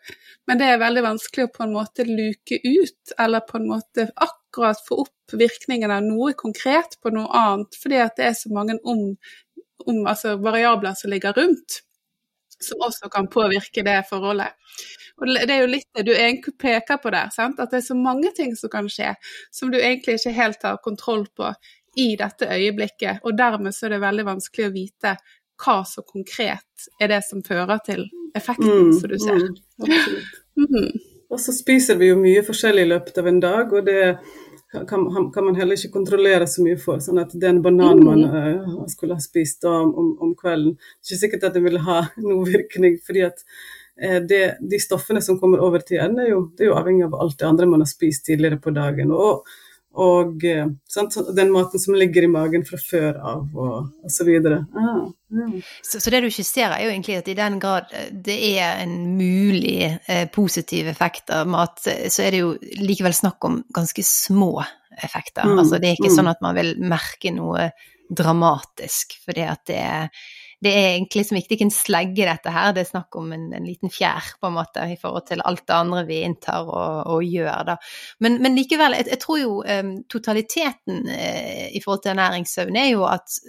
[0.49, 4.09] Men det er veldig vanskelig å på en måte luke ut, eller på en måte
[4.17, 8.51] akkurat få opp virkningen av noe konkret på noe annet, fordi at det er så
[8.55, 9.05] mange om,
[9.87, 11.83] om, altså variabler som ligger rundt,
[12.61, 14.57] som også kan påvirke det forholdet.
[15.21, 17.61] Og Det er jo litt det du egentlig peker på der, sant?
[17.61, 19.13] at det er så mange ting som kan skje,
[19.53, 21.53] som du egentlig ikke helt har kontroll på
[21.99, 25.15] i dette øyeblikket, og dermed så er det veldig vanskelig å vite
[25.61, 28.05] hva så konkret er det som fører til
[28.37, 29.49] effekten som du ser.
[29.81, 30.21] Mm.
[30.61, 30.89] Mhm.
[31.31, 34.01] Og så spiser vi jo mye forskjellig i løpet av en dag, og det
[34.71, 36.99] kan, kan man heller ikke kontrollere så mye for.
[37.03, 41.15] Sånn at den bananen man uh, skulle ha spist om, om, om kvelden, det er
[41.15, 42.99] ikke sikkert at det vil ha noen virkning.
[43.07, 46.73] fordi at uh, det, de stoffene som kommer over til hjernen, er jo, det er
[46.73, 49.15] jo avhengig av alt det andre man har spist tidligere på dagen.
[49.15, 49.47] og
[49.99, 54.31] og uh, sant, den maten som ligger i magen fra før av, og osv.
[54.47, 54.61] Ah,
[55.35, 55.47] ja.
[55.83, 58.83] Så, så det du skisserer, er jo egentlig at i den grad eh, det er
[58.83, 63.61] en mulig eh, positiv effekt av mat, eh, så er det jo likevel snakk om
[63.75, 64.53] ganske små
[65.01, 65.47] effekter.
[65.47, 66.17] Mm, altså det er ikke mm.
[66.19, 67.71] sånn at man vil merke noe
[68.11, 70.27] dramatisk, fordi at det er
[70.61, 73.47] det er egentlig som ikke, ikke en slegge, dette her, det er snakk om en,
[73.57, 77.15] en, liten fjær, på en måte, i forhold til alt det andre vi inntar og,
[77.15, 77.77] og gjør, da.
[78.21, 82.91] Men, men likevel, jeg, jeg, tror jo um, totaliteten uh, i forhold til ernæringssøvn er
[82.93, 83.41] jo at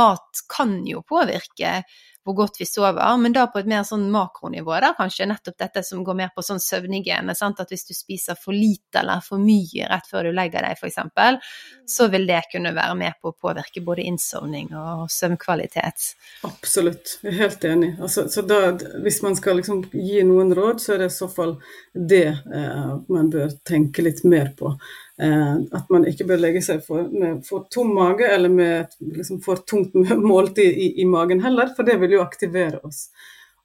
[0.00, 1.80] mat kan jo påvirke
[2.24, 5.82] hvor godt vi sover, men da på et mer sånn makronivå, da kanskje nettopp dette
[5.86, 9.40] som går mer på sånn søvnhygiene, sant, at hvis du spiser for lite eller for
[9.40, 11.56] mye rett før du legger deg f.eks.,
[11.90, 16.10] så vil det kunne være med på å påvirke både innsovning og søvnkvalitet.
[16.46, 17.90] Absolutt, jeg er helt enig.
[17.98, 18.60] Altså, så da,
[19.02, 21.56] hvis man skal liksom gi noen råd, så er det i så fall
[21.94, 24.76] det eh, man bør tenke litt mer på.
[25.22, 28.94] Eh, at man ikke bør legge seg for, med for tom mage eller med et
[29.18, 29.94] liksom, for tungt
[30.32, 33.08] måltid i, i, magen heller, for det vil jo aktivere oss.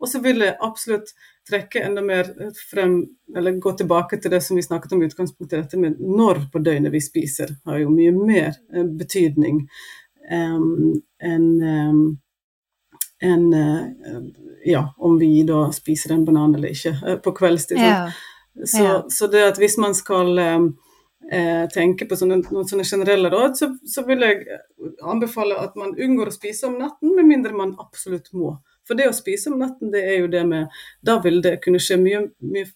[0.02, 1.14] Og så vil jeg absolutt
[1.48, 2.28] trekke enda mer
[2.60, 2.98] frem,
[3.38, 6.60] eller gå tilbake til det som vi snakket om i utgangspunktet, dette med når på
[6.66, 9.64] døgnet vi spiser, har jo mye mer eh, betydning
[10.32, 12.06] um, enn um,
[13.24, 14.26] enn uh,
[14.68, 17.80] ja, om vi da spiser en banan eller ikke på kveldstid.
[17.80, 18.10] Ja.
[18.60, 18.98] Så, Ja.
[19.10, 20.74] så det at hvis man skal um,
[21.32, 24.62] eh, tenker på sånne, noen sånne generelle råd, så, så vil jeg
[25.04, 28.56] anbefale at man unngår å spise om natten, med mindre man absolutt må.
[28.86, 30.74] For det å spise om natten, det er jo det med
[31.06, 32.68] Da vil det kunne skje mye, mye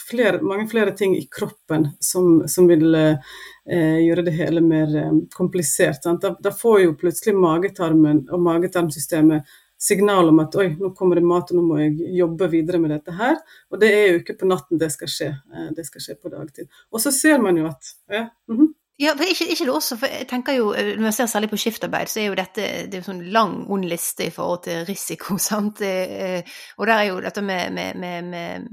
[0.00, 5.10] flere, mange flere ting i kroppen som, som vil eh, gjøre det hele mer eh,
[5.34, 6.06] komplisert.
[6.22, 11.24] Da, da får jo plutselig magetarmen og magetarmsystemet signal om at oi, nå kommer det
[11.24, 13.38] mat, og nå må jeg jobbe videre med dette her.
[13.72, 16.32] Og det er jo ikke på natten det skal skje, eh, det skal skje på
[16.32, 16.68] dagtid.
[16.92, 18.74] Og så ser man jo at ja, mhm.
[19.00, 21.58] Ja, for ikke, ikke det også, for jeg tenker jo, Når jeg ser særlig på
[21.60, 24.82] skiftarbeid, så er jo dette det er jo sånn lang, ond liste i forhold til
[24.88, 25.38] risiko.
[25.50, 25.80] sant?
[25.80, 26.44] Eh,
[26.76, 28.66] Og der er jo dette med, med, med, med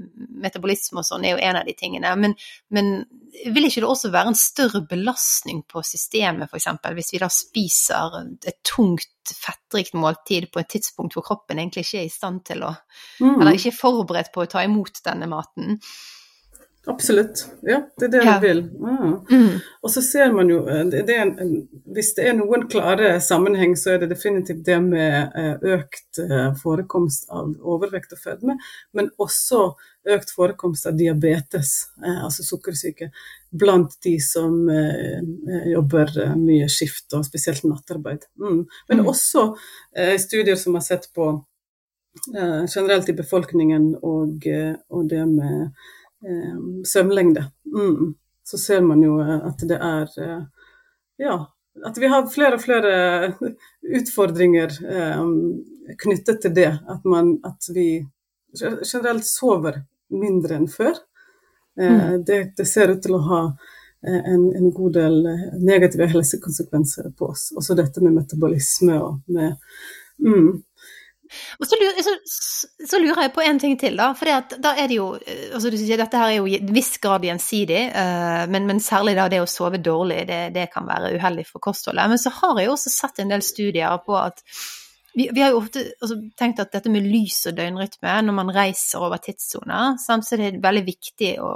[0.44, 2.12] metabolisme og sånn er jo en av de tingene.
[2.20, 2.36] Men,
[2.74, 2.90] men
[3.54, 8.20] vil ikke det også være en større belastning på systemet, f.eks., hvis vi da spiser
[8.36, 12.62] et tungt, fettrikt måltid på et tidspunkt hvor kroppen egentlig ikke er i stand til
[12.64, 13.34] å mm.
[13.34, 15.80] Eller ikke er forberedt på å ta imot denne maten.
[16.88, 17.42] Absolutt.
[17.68, 18.38] Ja, det er det Ja.
[18.40, 18.60] du vil.
[18.82, 19.20] Ah.
[19.30, 19.60] Mm.
[19.82, 21.34] Og så ser man jo eh, det, en,
[21.94, 26.54] Hvis det er noen klare sammenheng, så er det definitivt det med eh, økt eh,
[26.62, 28.56] forekomst av overvekt og fedme,
[28.96, 29.74] men også
[30.08, 33.10] økt forekomst av diabetes, altså sukkersyke,
[33.52, 34.54] blant de som
[35.68, 38.24] jobber mye skift, og spesielt nattarbeid.
[38.40, 38.62] Mm.
[38.88, 39.06] Men Mm.
[39.12, 39.44] også
[40.16, 41.44] studier som har sett på
[42.74, 44.46] generelt i befolkningen og,
[44.88, 45.68] og det med
[46.88, 47.44] søvnlengde.
[47.74, 48.14] Mm.
[48.50, 50.44] Så ser man jo eh, at det er eh,
[51.18, 51.34] Ja,
[51.84, 52.92] at vi har flere og flere
[53.98, 55.24] utfordringer eh,
[55.98, 56.70] knyttet til det.
[56.88, 58.06] At, man, at vi
[58.54, 60.96] generelt sover mindre enn før.
[61.80, 63.42] Eh, det, det ser ut til å ha
[64.06, 67.50] eh, en, en god del eh, negative helsekonsekvenser på oss.
[67.58, 69.58] Også dette med metabolisme og med
[70.24, 70.50] mm,
[71.58, 72.14] Og så lurer, så,
[72.90, 74.10] så lurer jeg på en ting til, da.
[74.18, 76.72] For da er det jo eh, altså du sier, Dette her er jo i en
[76.74, 80.88] viss grad gjensidig, uh, men, men særlig da det å sove dårlig, det, det kan
[80.88, 82.08] være uheldig for kostholdet.
[82.10, 84.44] Men så har jeg jo også sett en del studier på at
[85.14, 88.52] vi, vi, har jo ofte altså, tenkt at dette med lys og døgnrytme når man
[88.54, 91.52] reiser over tidssoner, så er det veldig viktig å,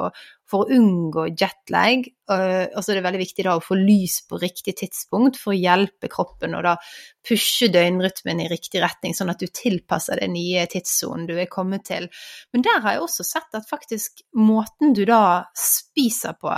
[0.49, 2.09] for å unngå jetlag.
[2.33, 5.59] Og så er det veldig viktig da å få lys på riktig tidspunkt for å
[5.59, 6.77] hjelpe kroppen og da
[7.29, 11.87] pushe døgnrytmen i riktig retning, sånn at du tilpasser den nye tidssonen du er kommet
[11.93, 12.09] til.
[12.53, 16.57] Men der har jeg også sett at faktisk måten du da spiser på,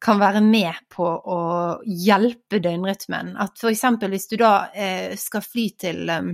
[0.00, 1.40] kan være med på å
[1.84, 3.34] hjelpe døgnrytmen.
[3.40, 3.84] At f.eks.
[4.08, 6.30] hvis du da eh, skal fly til, um,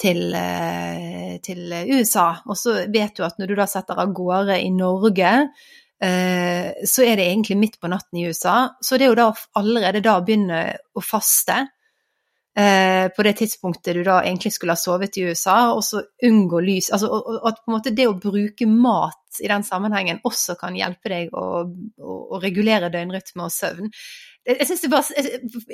[0.00, 4.60] til, eh, til, USA, og så vet du at når du da setter av gårde
[4.64, 5.32] i Norge,
[6.00, 8.60] eh, så er det egentlig midt på natten i USA.
[8.80, 10.62] Så det er jo da allerede da å begynne
[10.96, 11.77] å faste Eh,
[12.58, 16.88] på det tidspunktet du da egentlig skulle ha sovet i USA, og så unngå lys.
[16.96, 21.12] Altså at på en måte det å bruke mat i den sammenhengen også kan hjelpe
[21.12, 23.92] deg å, å, å regulere døgnrytme og søvn.
[24.48, 25.24] Jeg syns det bare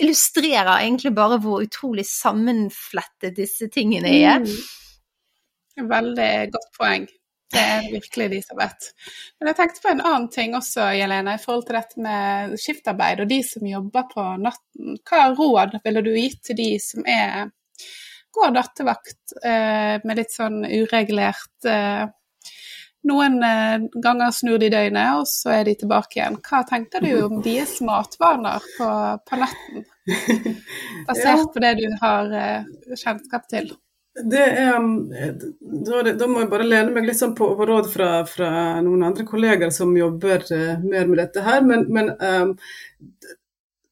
[0.02, 4.42] illustrerer egentlig bare hvor utrolig sammenflettet disse tingene er.
[4.42, 5.88] Mm.
[5.90, 7.06] Veldig godt poeng.
[7.54, 8.88] Det er virkelig Elisabeth.
[9.38, 13.22] Men jeg tenkte på en annen ting også, Jelena, i forhold til dette med skiftarbeid
[13.24, 14.98] og de som jobber på natten.
[15.06, 17.48] Hva råd ville du gitt til de som er,
[18.34, 22.04] går nattevakt eh, med litt sånn uregulert eh,
[23.04, 26.38] Noen eh, ganger snur de døgnet, og så er de tilbake igjen.
[26.40, 28.86] Hva tenker du om deres matvaner på,
[29.28, 29.84] på natten?
[31.08, 33.68] Basert på det du har eh, kjennskap til.
[34.14, 37.88] Det er, um, da, da, må jeg bare lene meg litt sånn på, på råd
[37.90, 38.50] fra, fra,
[38.84, 41.64] noen andre kolleger som jobber uh, mer med dette her.
[41.66, 42.52] Men, men um,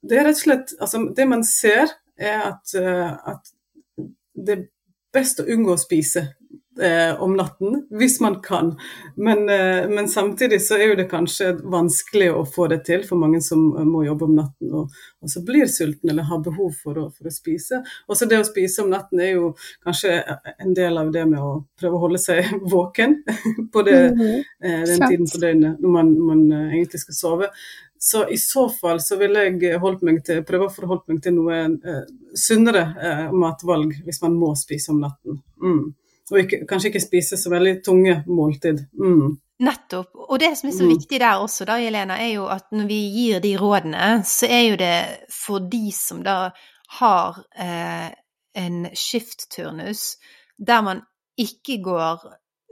[0.06, 4.06] det er rett og slett altså, Det man ser, er at, uh, at
[4.38, 4.64] det er
[5.12, 6.28] best å unngå å spise
[6.80, 8.72] eh, om natten, hvis man kan.
[9.16, 13.20] Men, eh, men, samtidig så er jo det kanskje vanskelig å få det til for
[13.20, 16.98] mange som må jobbe om natten og, og så blir sulten eller har behov for
[16.98, 17.82] å, for å spise.
[18.08, 19.52] Også det å spise om natten er jo
[19.84, 20.18] kanskje
[20.56, 23.20] en del av det med å prøve å holde seg våken
[23.72, 24.44] på det, mhm.
[24.64, 27.54] eh, den tiden på døgnet når man, man eh, egentlig skal sove.
[28.04, 29.60] Så i så fall så ville jeg
[30.26, 32.00] til, prøve å forholde meg til noe eh,
[32.34, 35.36] sunnere eh, matvalg hvis man må spise om natten.
[35.62, 35.84] Mm.
[36.32, 38.86] Og ikke, kanskje ikke spise så veldig tunge måltid.
[38.96, 39.34] Mm.
[39.62, 40.14] Nettopp.
[40.16, 40.92] Og det som er så mm.
[40.96, 44.62] viktig der også, da, Jelena, er jo at når vi gir de rådene, så er
[44.70, 44.96] jo det
[45.30, 46.38] for de som da
[46.98, 48.08] har eh,
[48.64, 50.16] en skiftturnus
[50.58, 51.00] der man
[51.40, 52.26] ikke går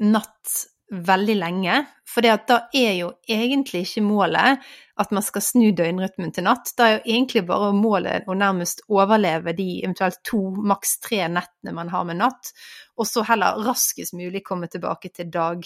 [0.04, 0.56] natt
[0.90, 1.80] veldig lenge.
[2.08, 4.64] For da er jo egentlig ikke målet
[5.00, 6.72] at man skal snu døgnrytmen til natt.
[6.76, 11.74] Da er jo egentlig bare målet å nærmest overleve de eventuelt to, maks tre nettene
[11.76, 12.52] man har med natt,
[12.98, 15.64] og så heller raskest mulig komme tilbake til dag,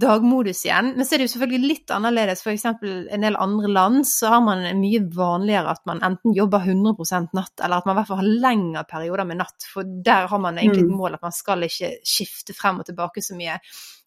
[0.00, 0.92] dagmodus igjen.
[0.96, 2.42] Men så er det jo selvfølgelig litt annerledes.
[2.44, 6.64] For eksempel en del andre land så har man mye vanligere at man enten jobber
[6.64, 9.68] 100% natt, eller at man i hvert fall har lengre perioder med natt.
[9.72, 10.98] For der har man egentlig et mm.
[11.02, 13.60] mål at man skal ikke skifte frem og tilbake så mye.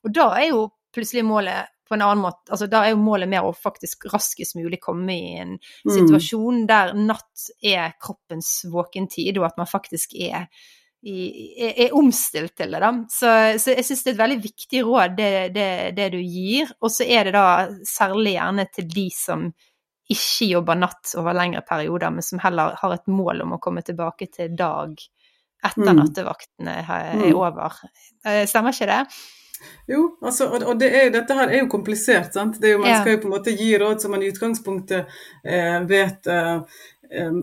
[0.06, 3.30] Og da er jo plutselig målet på en annen måte altså Da er jo målet
[3.30, 5.92] mer å faktisk raskest mulig komme i en mm.
[5.92, 10.48] situasjon der natt er kroppens våkentid, og at man faktisk er,
[11.06, 12.92] er, er omstilt til det, da.
[13.12, 13.30] Så,
[13.62, 16.74] så jeg syns det er et veldig viktig råd, det, det, det du gir.
[16.82, 17.48] Og så er det da
[17.88, 19.48] særlig gjerne til de som
[20.12, 23.82] ikke jobber natt over lengre perioder, men som heller har et mål om å komme
[23.86, 24.94] tilbake til dag
[25.66, 25.98] etter mm.
[25.98, 27.32] nattevaktene er mm.
[27.34, 27.80] over.
[28.26, 29.02] Eh, stemmer ikke det?
[29.90, 32.34] Jo, altså, og, det er, dette her er jo komplisert.
[32.34, 32.60] sant?
[32.62, 35.80] Det jo, man skal jo på en måte gi råd som man i utgangspunktet eh,
[35.90, 37.40] vet eh, eh,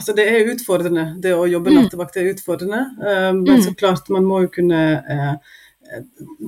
[0.00, 1.06] altså Det er utfordrende.
[1.20, 1.76] Det å jobbe mm.
[1.76, 2.84] nattevakt er utfordrende.
[2.96, 3.64] Um, men mm.
[3.66, 5.58] så klart, man må jo kunne uh,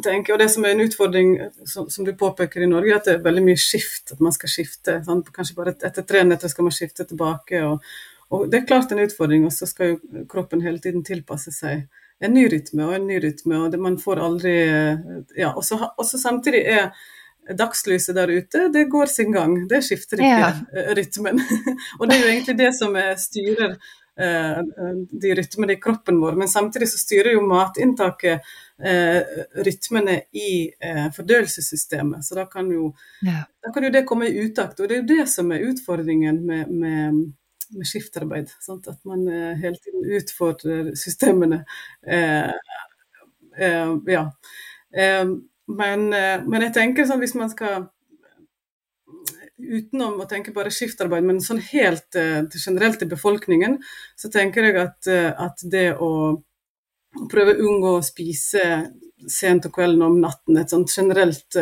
[0.04, 1.34] tenke, og Det som er en utfordring,
[1.68, 4.14] som, som, du påpeker i Norge, at det er veldig mye skift.
[4.16, 4.98] At man skal skifte.
[5.04, 5.28] Sant?
[5.36, 7.60] Kanskje bare etter tre netter skal man skifte tilbake.
[7.68, 7.84] og,
[8.32, 11.84] og Det er klart en utfordring, og så skal jo kroppen hele tiden tilpasse seg
[12.22, 14.52] en ny rytme og en ny rytme, og det, man får aldri
[15.34, 16.92] Ja, og så samtidig er
[17.58, 19.56] dagslyset der ute, det går sin gang.
[19.68, 20.52] Det skifter ikke ja.
[20.98, 21.42] Rytmen.
[21.98, 23.74] og det er jo egentlig det som styrer
[24.20, 24.60] eh,
[25.24, 29.20] de rytmene i kroppen vår, men samtidig så styrer jo matinntaket eh,
[29.66, 32.24] rytmene i eh, fordøyelsessystemet.
[32.24, 32.92] Så da kan, jo,
[33.26, 33.44] ja.
[33.64, 34.80] da kan, jo, det komme i utakt.
[34.80, 37.22] Og det er jo det som er utfordringen med, med
[37.72, 38.50] med skiftarbeid.
[38.60, 38.88] Sant?
[38.88, 41.64] At man eh, hele tiden utfordrer systemene.
[42.06, 42.50] Eh,
[43.56, 44.26] eh, ja.
[44.96, 45.24] Eh,
[45.78, 47.90] men, eh, men, jeg tenker sånn hvis man skal
[49.62, 53.76] Utenom å tenke bare skiftarbeid, men sånn helt eh, generelt i befolkningen,
[54.18, 55.06] så tenker jeg at,
[55.38, 56.08] at det å
[57.30, 58.64] prøve å unngå å spise
[59.30, 61.54] sent om kvelden om natten, et sånt generelt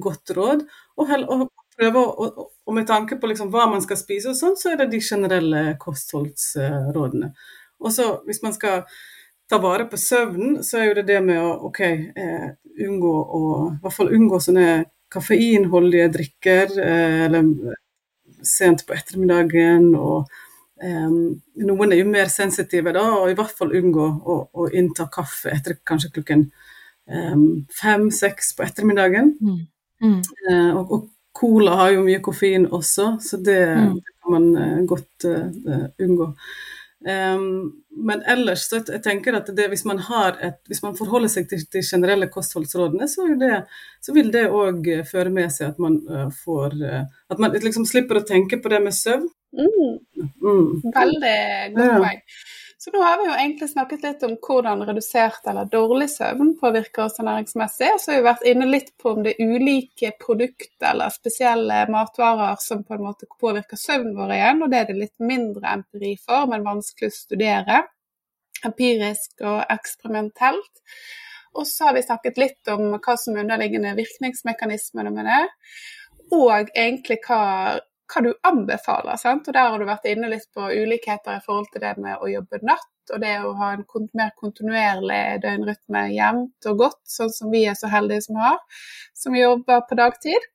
[0.00, 0.64] godt råd.
[0.96, 1.44] Og, og,
[1.76, 4.80] prøve å, og med tanke på liksom hva man skal spise og sånn, så er
[4.80, 7.34] det de generelle kostholdsrådene.
[7.84, 8.86] Og så hvis man skal
[9.50, 12.48] ta vare på søvnen, så er jo det det med å ok, eh,
[12.86, 14.68] unngå å I hvert fall unngå sånne
[15.12, 17.76] kaffeinholdige drikker, eh, eller
[18.42, 19.94] sent på ettermiddagen.
[19.94, 20.26] og
[20.82, 21.10] eh,
[21.70, 25.54] noen er jo mer sensitive da, og i hvert fall unngå å, å innta kaffe
[25.54, 26.48] etter kanskje klokken
[27.06, 29.36] um, fem-seks på ettermiddagen.
[29.40, 29.60] Mm.
[30.02, 30.22] Mm.
[30.50, 33.96] Uh, og, og, cola har jo mye koffein også, så det, mm.
[34.00, 35.26] det kan man uh, godt
[36.00, 36.30] unngå.
[37.06, 37.70] Um,
[38.02, 40.00] men ellers så jeg tenker at det, hvis, man
[40.42, 43.60] et, hvis man forholder seg til de generelle kostholdsrådene, så, det,
[44.02, 47.86] så vil det òg føre med seg at man uh, får uh, At man liksom
[47.86, 49.28] slipper å tenke på det med søvn.
[49.56, 49.96] Mm.
[50.42, 50.66] Mm.
[50.96, 51.38] Veldig
[51.76, 52.20] godt poeng.
[52.20, 52.65] Ja.
[52.78, 57.06] Så nå har vi jo egentlig snakket litt om hvordan redusert eller dårlig søvn påvirker
[57.06, 57.88] oss ernæringsmessig.
[57.94, 61.78] Og så har vi vært inne litt på om det er ulike produkter eller spesielle
[61.92, 65.72] matvarer som på en måte påvirker søvnen vår igjen, og det er det litt mindre
[65.72, 67.80] empiri for, men vanskelig å studere.
[68.68, 70.84] Empirisk og eksperimentelt.
[71.56, 75.42] Og så har vi snakket litt om hva som er underliggende virkningsmekanismene med det,
[76.36, 77.78] og egentlig hva
[78.12, 79.16] hva du anbefaler.
[79.20, 79.48] Sant?
[79.48, 82.30] Og Der har du vært inne litt på ulikheter i forhold til det med å
[82.30, 83.86] jobbe natt, og det å ha en
[84.18, 88.60] mer kontinuerlig døgnrytme jevnt og godt, sånn som vi er så heldige som har,
[89.14, 90.50] som jobber på dagtid.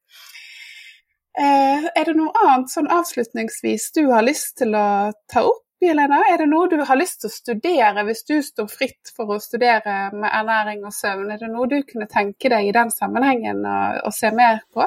[1.39, 5.63] Eh, er det noe annet sånn avslutningsvis du har lyst til å ta opp?
[5.81, 6.19] Jelena?
[6.29, 9.39] Er det noe du har lyst til å studere hvis du står fritt for å
[9.41, 11.31] studere med ernæring og søvn?
[11.33, 14.85] Er det noe du kunne tenke deg i den sammenhengen å, se mer på?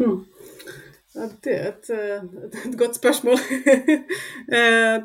[0.00, 0.24] Hmm.
[1.14, 2.22] Ja, det er et, eh,
[2.70, 3.38] et godt spørsmål.
[4.50, 5.02] Eh,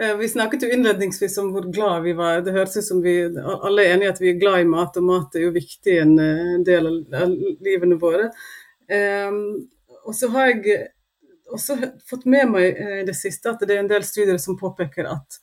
[0.00, 2.40] eh, vi snakket jo innledningsvis om hvor glad vi var.
[2.42, 5.06] Det høres ut som vi alle er enige at vi er glad i mat, og
[5.06, 6.14] mat er jo viktig en
[6.66, 8.30] del av livene våre.
[10.00, 10.80] Og så har jeg
[11.54, 11.76] også
[12.10, 15.38] fått med meg i det siste at det er en del studier som påpeker at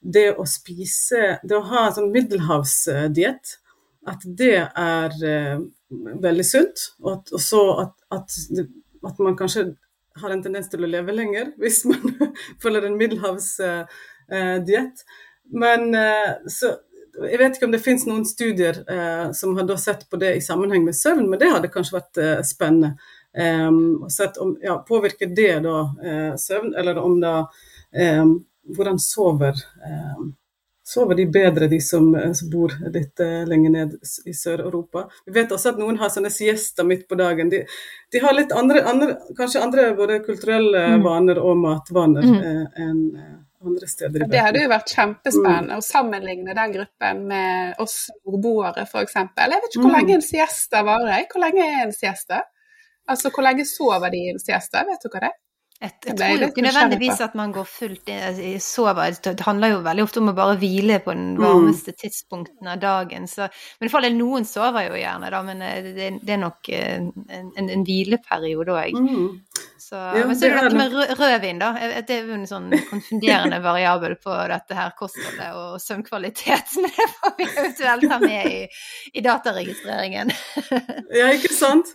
[0.00, 3.56] det å spise, det å ha en sånn middelhavsdiett,
[4.12, 5.16] at det er
[6.26, 6.90] veldig sunt.
[7.00, 8.40] Og, så at, at
[9.06, 9.70] at man kanskje
[10.20, 12.14] har en tendens til å leve lenger hvis man
[12.62, 15.04] følger en middelhavsdiett.
[15.50, 16.76] Men eh, så
[17.20, 20.44] jeg vet ikke om det finnes noen studier eh, som har sett på det i
[20.44, 22.94] sammenheng med søvn, men det hadde kanskje vært eh, spennende.
[23.30, 27.44] Um, sett om, ja, Påvirker det da eh, søvn, eller om da
[27.94, 28.32] um,
[28.74, 29.54] Hvordan sover
[29.86, 30.32] um,
[30.90, 33.92] sover de bedre, de som, eh, som bor litt uh, lenger ned
[34.26, 35.04] i Sør-Europa.
[35.26, 37.50] Vi vet også at noen har sånne siester midt på dagen.
[37.52, 37.62] De,
[38.10, 41.04] de har litt andre, andre, kanskje andre både kulturelle mm.
[41.06, 42.40] vaner og matvaner mm.
[42.40, 43.04] uh, enn
[43.60, 44.32] andre steder i verden.
[44.32, 45.82] Det hadde jo vært kjempespennende mm.
[45.82, 49.18] å sammenligne den gruppen med oss nordboere f.eks.
[49.20, 49.98] Jeg vet ikke hvor mm.
[49.98, 51.28] lenge en siesta varer.
[51.30, 52.40] Hvor lenge er en siesta?
[53.10, 54.82] Altså hvor lenge sover de i en siesta?
[54.88, 55.34] Vet du hva det
[55.80, 55.92] er?
[56.06, 59.16] Jeg, tror jo ikke nødvendigvis at man går fullt i sover.
[59.24, 61.42] Det handler jo veldig ofte om å bare hvile på den mm.
[61.42, 63.28] varmeste tidspunktene av dagen.
[63.30, 63.48] Så,
[63.80, 66.96] men i fall noen sover jo gjerne, da, men eh, det, det er nok eh,
[67.00, 69.00] en, en, en hvileperiode òg.
[69.00, 69.28] Mm.
[69.90, 71.72] Så, ja, men så er det dette med rødvin, da.
[72.06, 76.76] Det er jo en sånn konfunderende variabel på dette her kostholdet og søvnkvalitet.
[76.84, 78.60] Men det får vi eventuelt ta med i,
[79.18, 80.30] i dataregistreringen.
[81.10, 81.90] ja, ikke sant.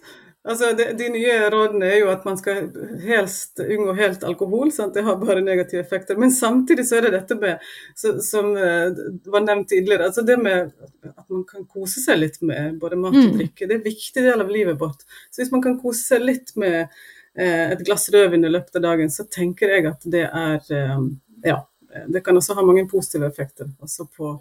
[0.45, 2.67] Altså, de, de, nye rådene er jo at man skal
[3.01, 4.69] helst unngå helt alkohol.
[4.73, 4.93] Sant?
[4.93, 6.19] Det har bare negative effekter.
[6.21, 7.63] Men samtidig så er det dette med,
[7.97, 8.93] så, som uh,
[9.33, 10.69] var nevnt tidligere, altså det med
[11.09, 13.37] at man kan kose seg litt med både mat og mm.
[13.39, 13.65] drikke.
[13.65, 15.01] Det er en viktig del av livet vårt.
[15.31, 18.85] Så hvis man kan kose seg litt med uh, et glass rødvin i løpet av
[18.85, 20.99] dagen, så tenker jeg at det er uh,
[21.45, 21.63] Ja.
[22.11, 24.33] Det kan også ha mange positive effekter også på,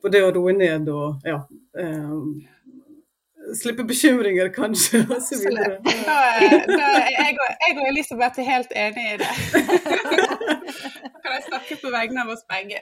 [0.00, 1.42] på det å roe ned og ja
[3.62, 5.46] slippe bekymringer, kanskje, osv.
[5.50, 7.36] Jeg
[7.72, 9.32] jeg og Elisabeth er helt enig i det.
[11.12, 12.80] Da kan jeg snakke på vegne av oss begge.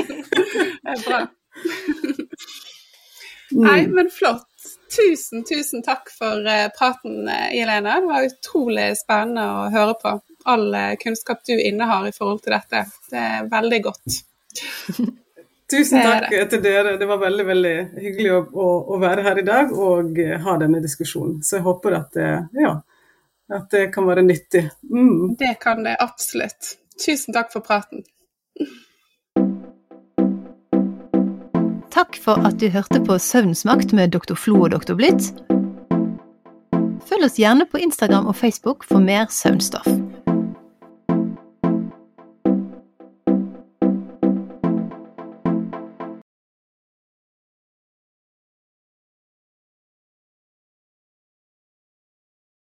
[0.82, 1.20] Det er bra.
[3.50, 3.94] Nei, mm.
[3.94, 4.46] men flott.
[4.90, 8.00] Tusen, tusen takk for eh, praten, Jelena.
[8.02, 10.16] Det var utrolig spennende å høre på.
[10.50, 12.84] All eh, kunnskap du innehar i forhold til dette.
[13.10, 14.20] Det er veldig godt.
[15.70, 16.96] Tusen takk til dere.
[16.98, 20.82] Det var veldig veldig hyggelig å, å, å, være her i dag og ha denne
[20.82, 21.40] diskusjonen.
[21.46, 22.74] Så jeg håper at det, ja,
[23.54, 24.66] at det kan være nyttig.
[24.90, 25.36] Mm.
[25.38, 26.74] Det kan det absolutt.
[27.00, 28.02] Tusen takk for praten.
[31.90, 34.34] Takk for at du hørte på Søvnsmakt med Dr.
[34.38, 34.94] Flo og Dr.
[34.98, 35.32] Blitt.
[37.10, 39.88] Følg oss gjerne på Instagram og Facebook for mer søvnstoff.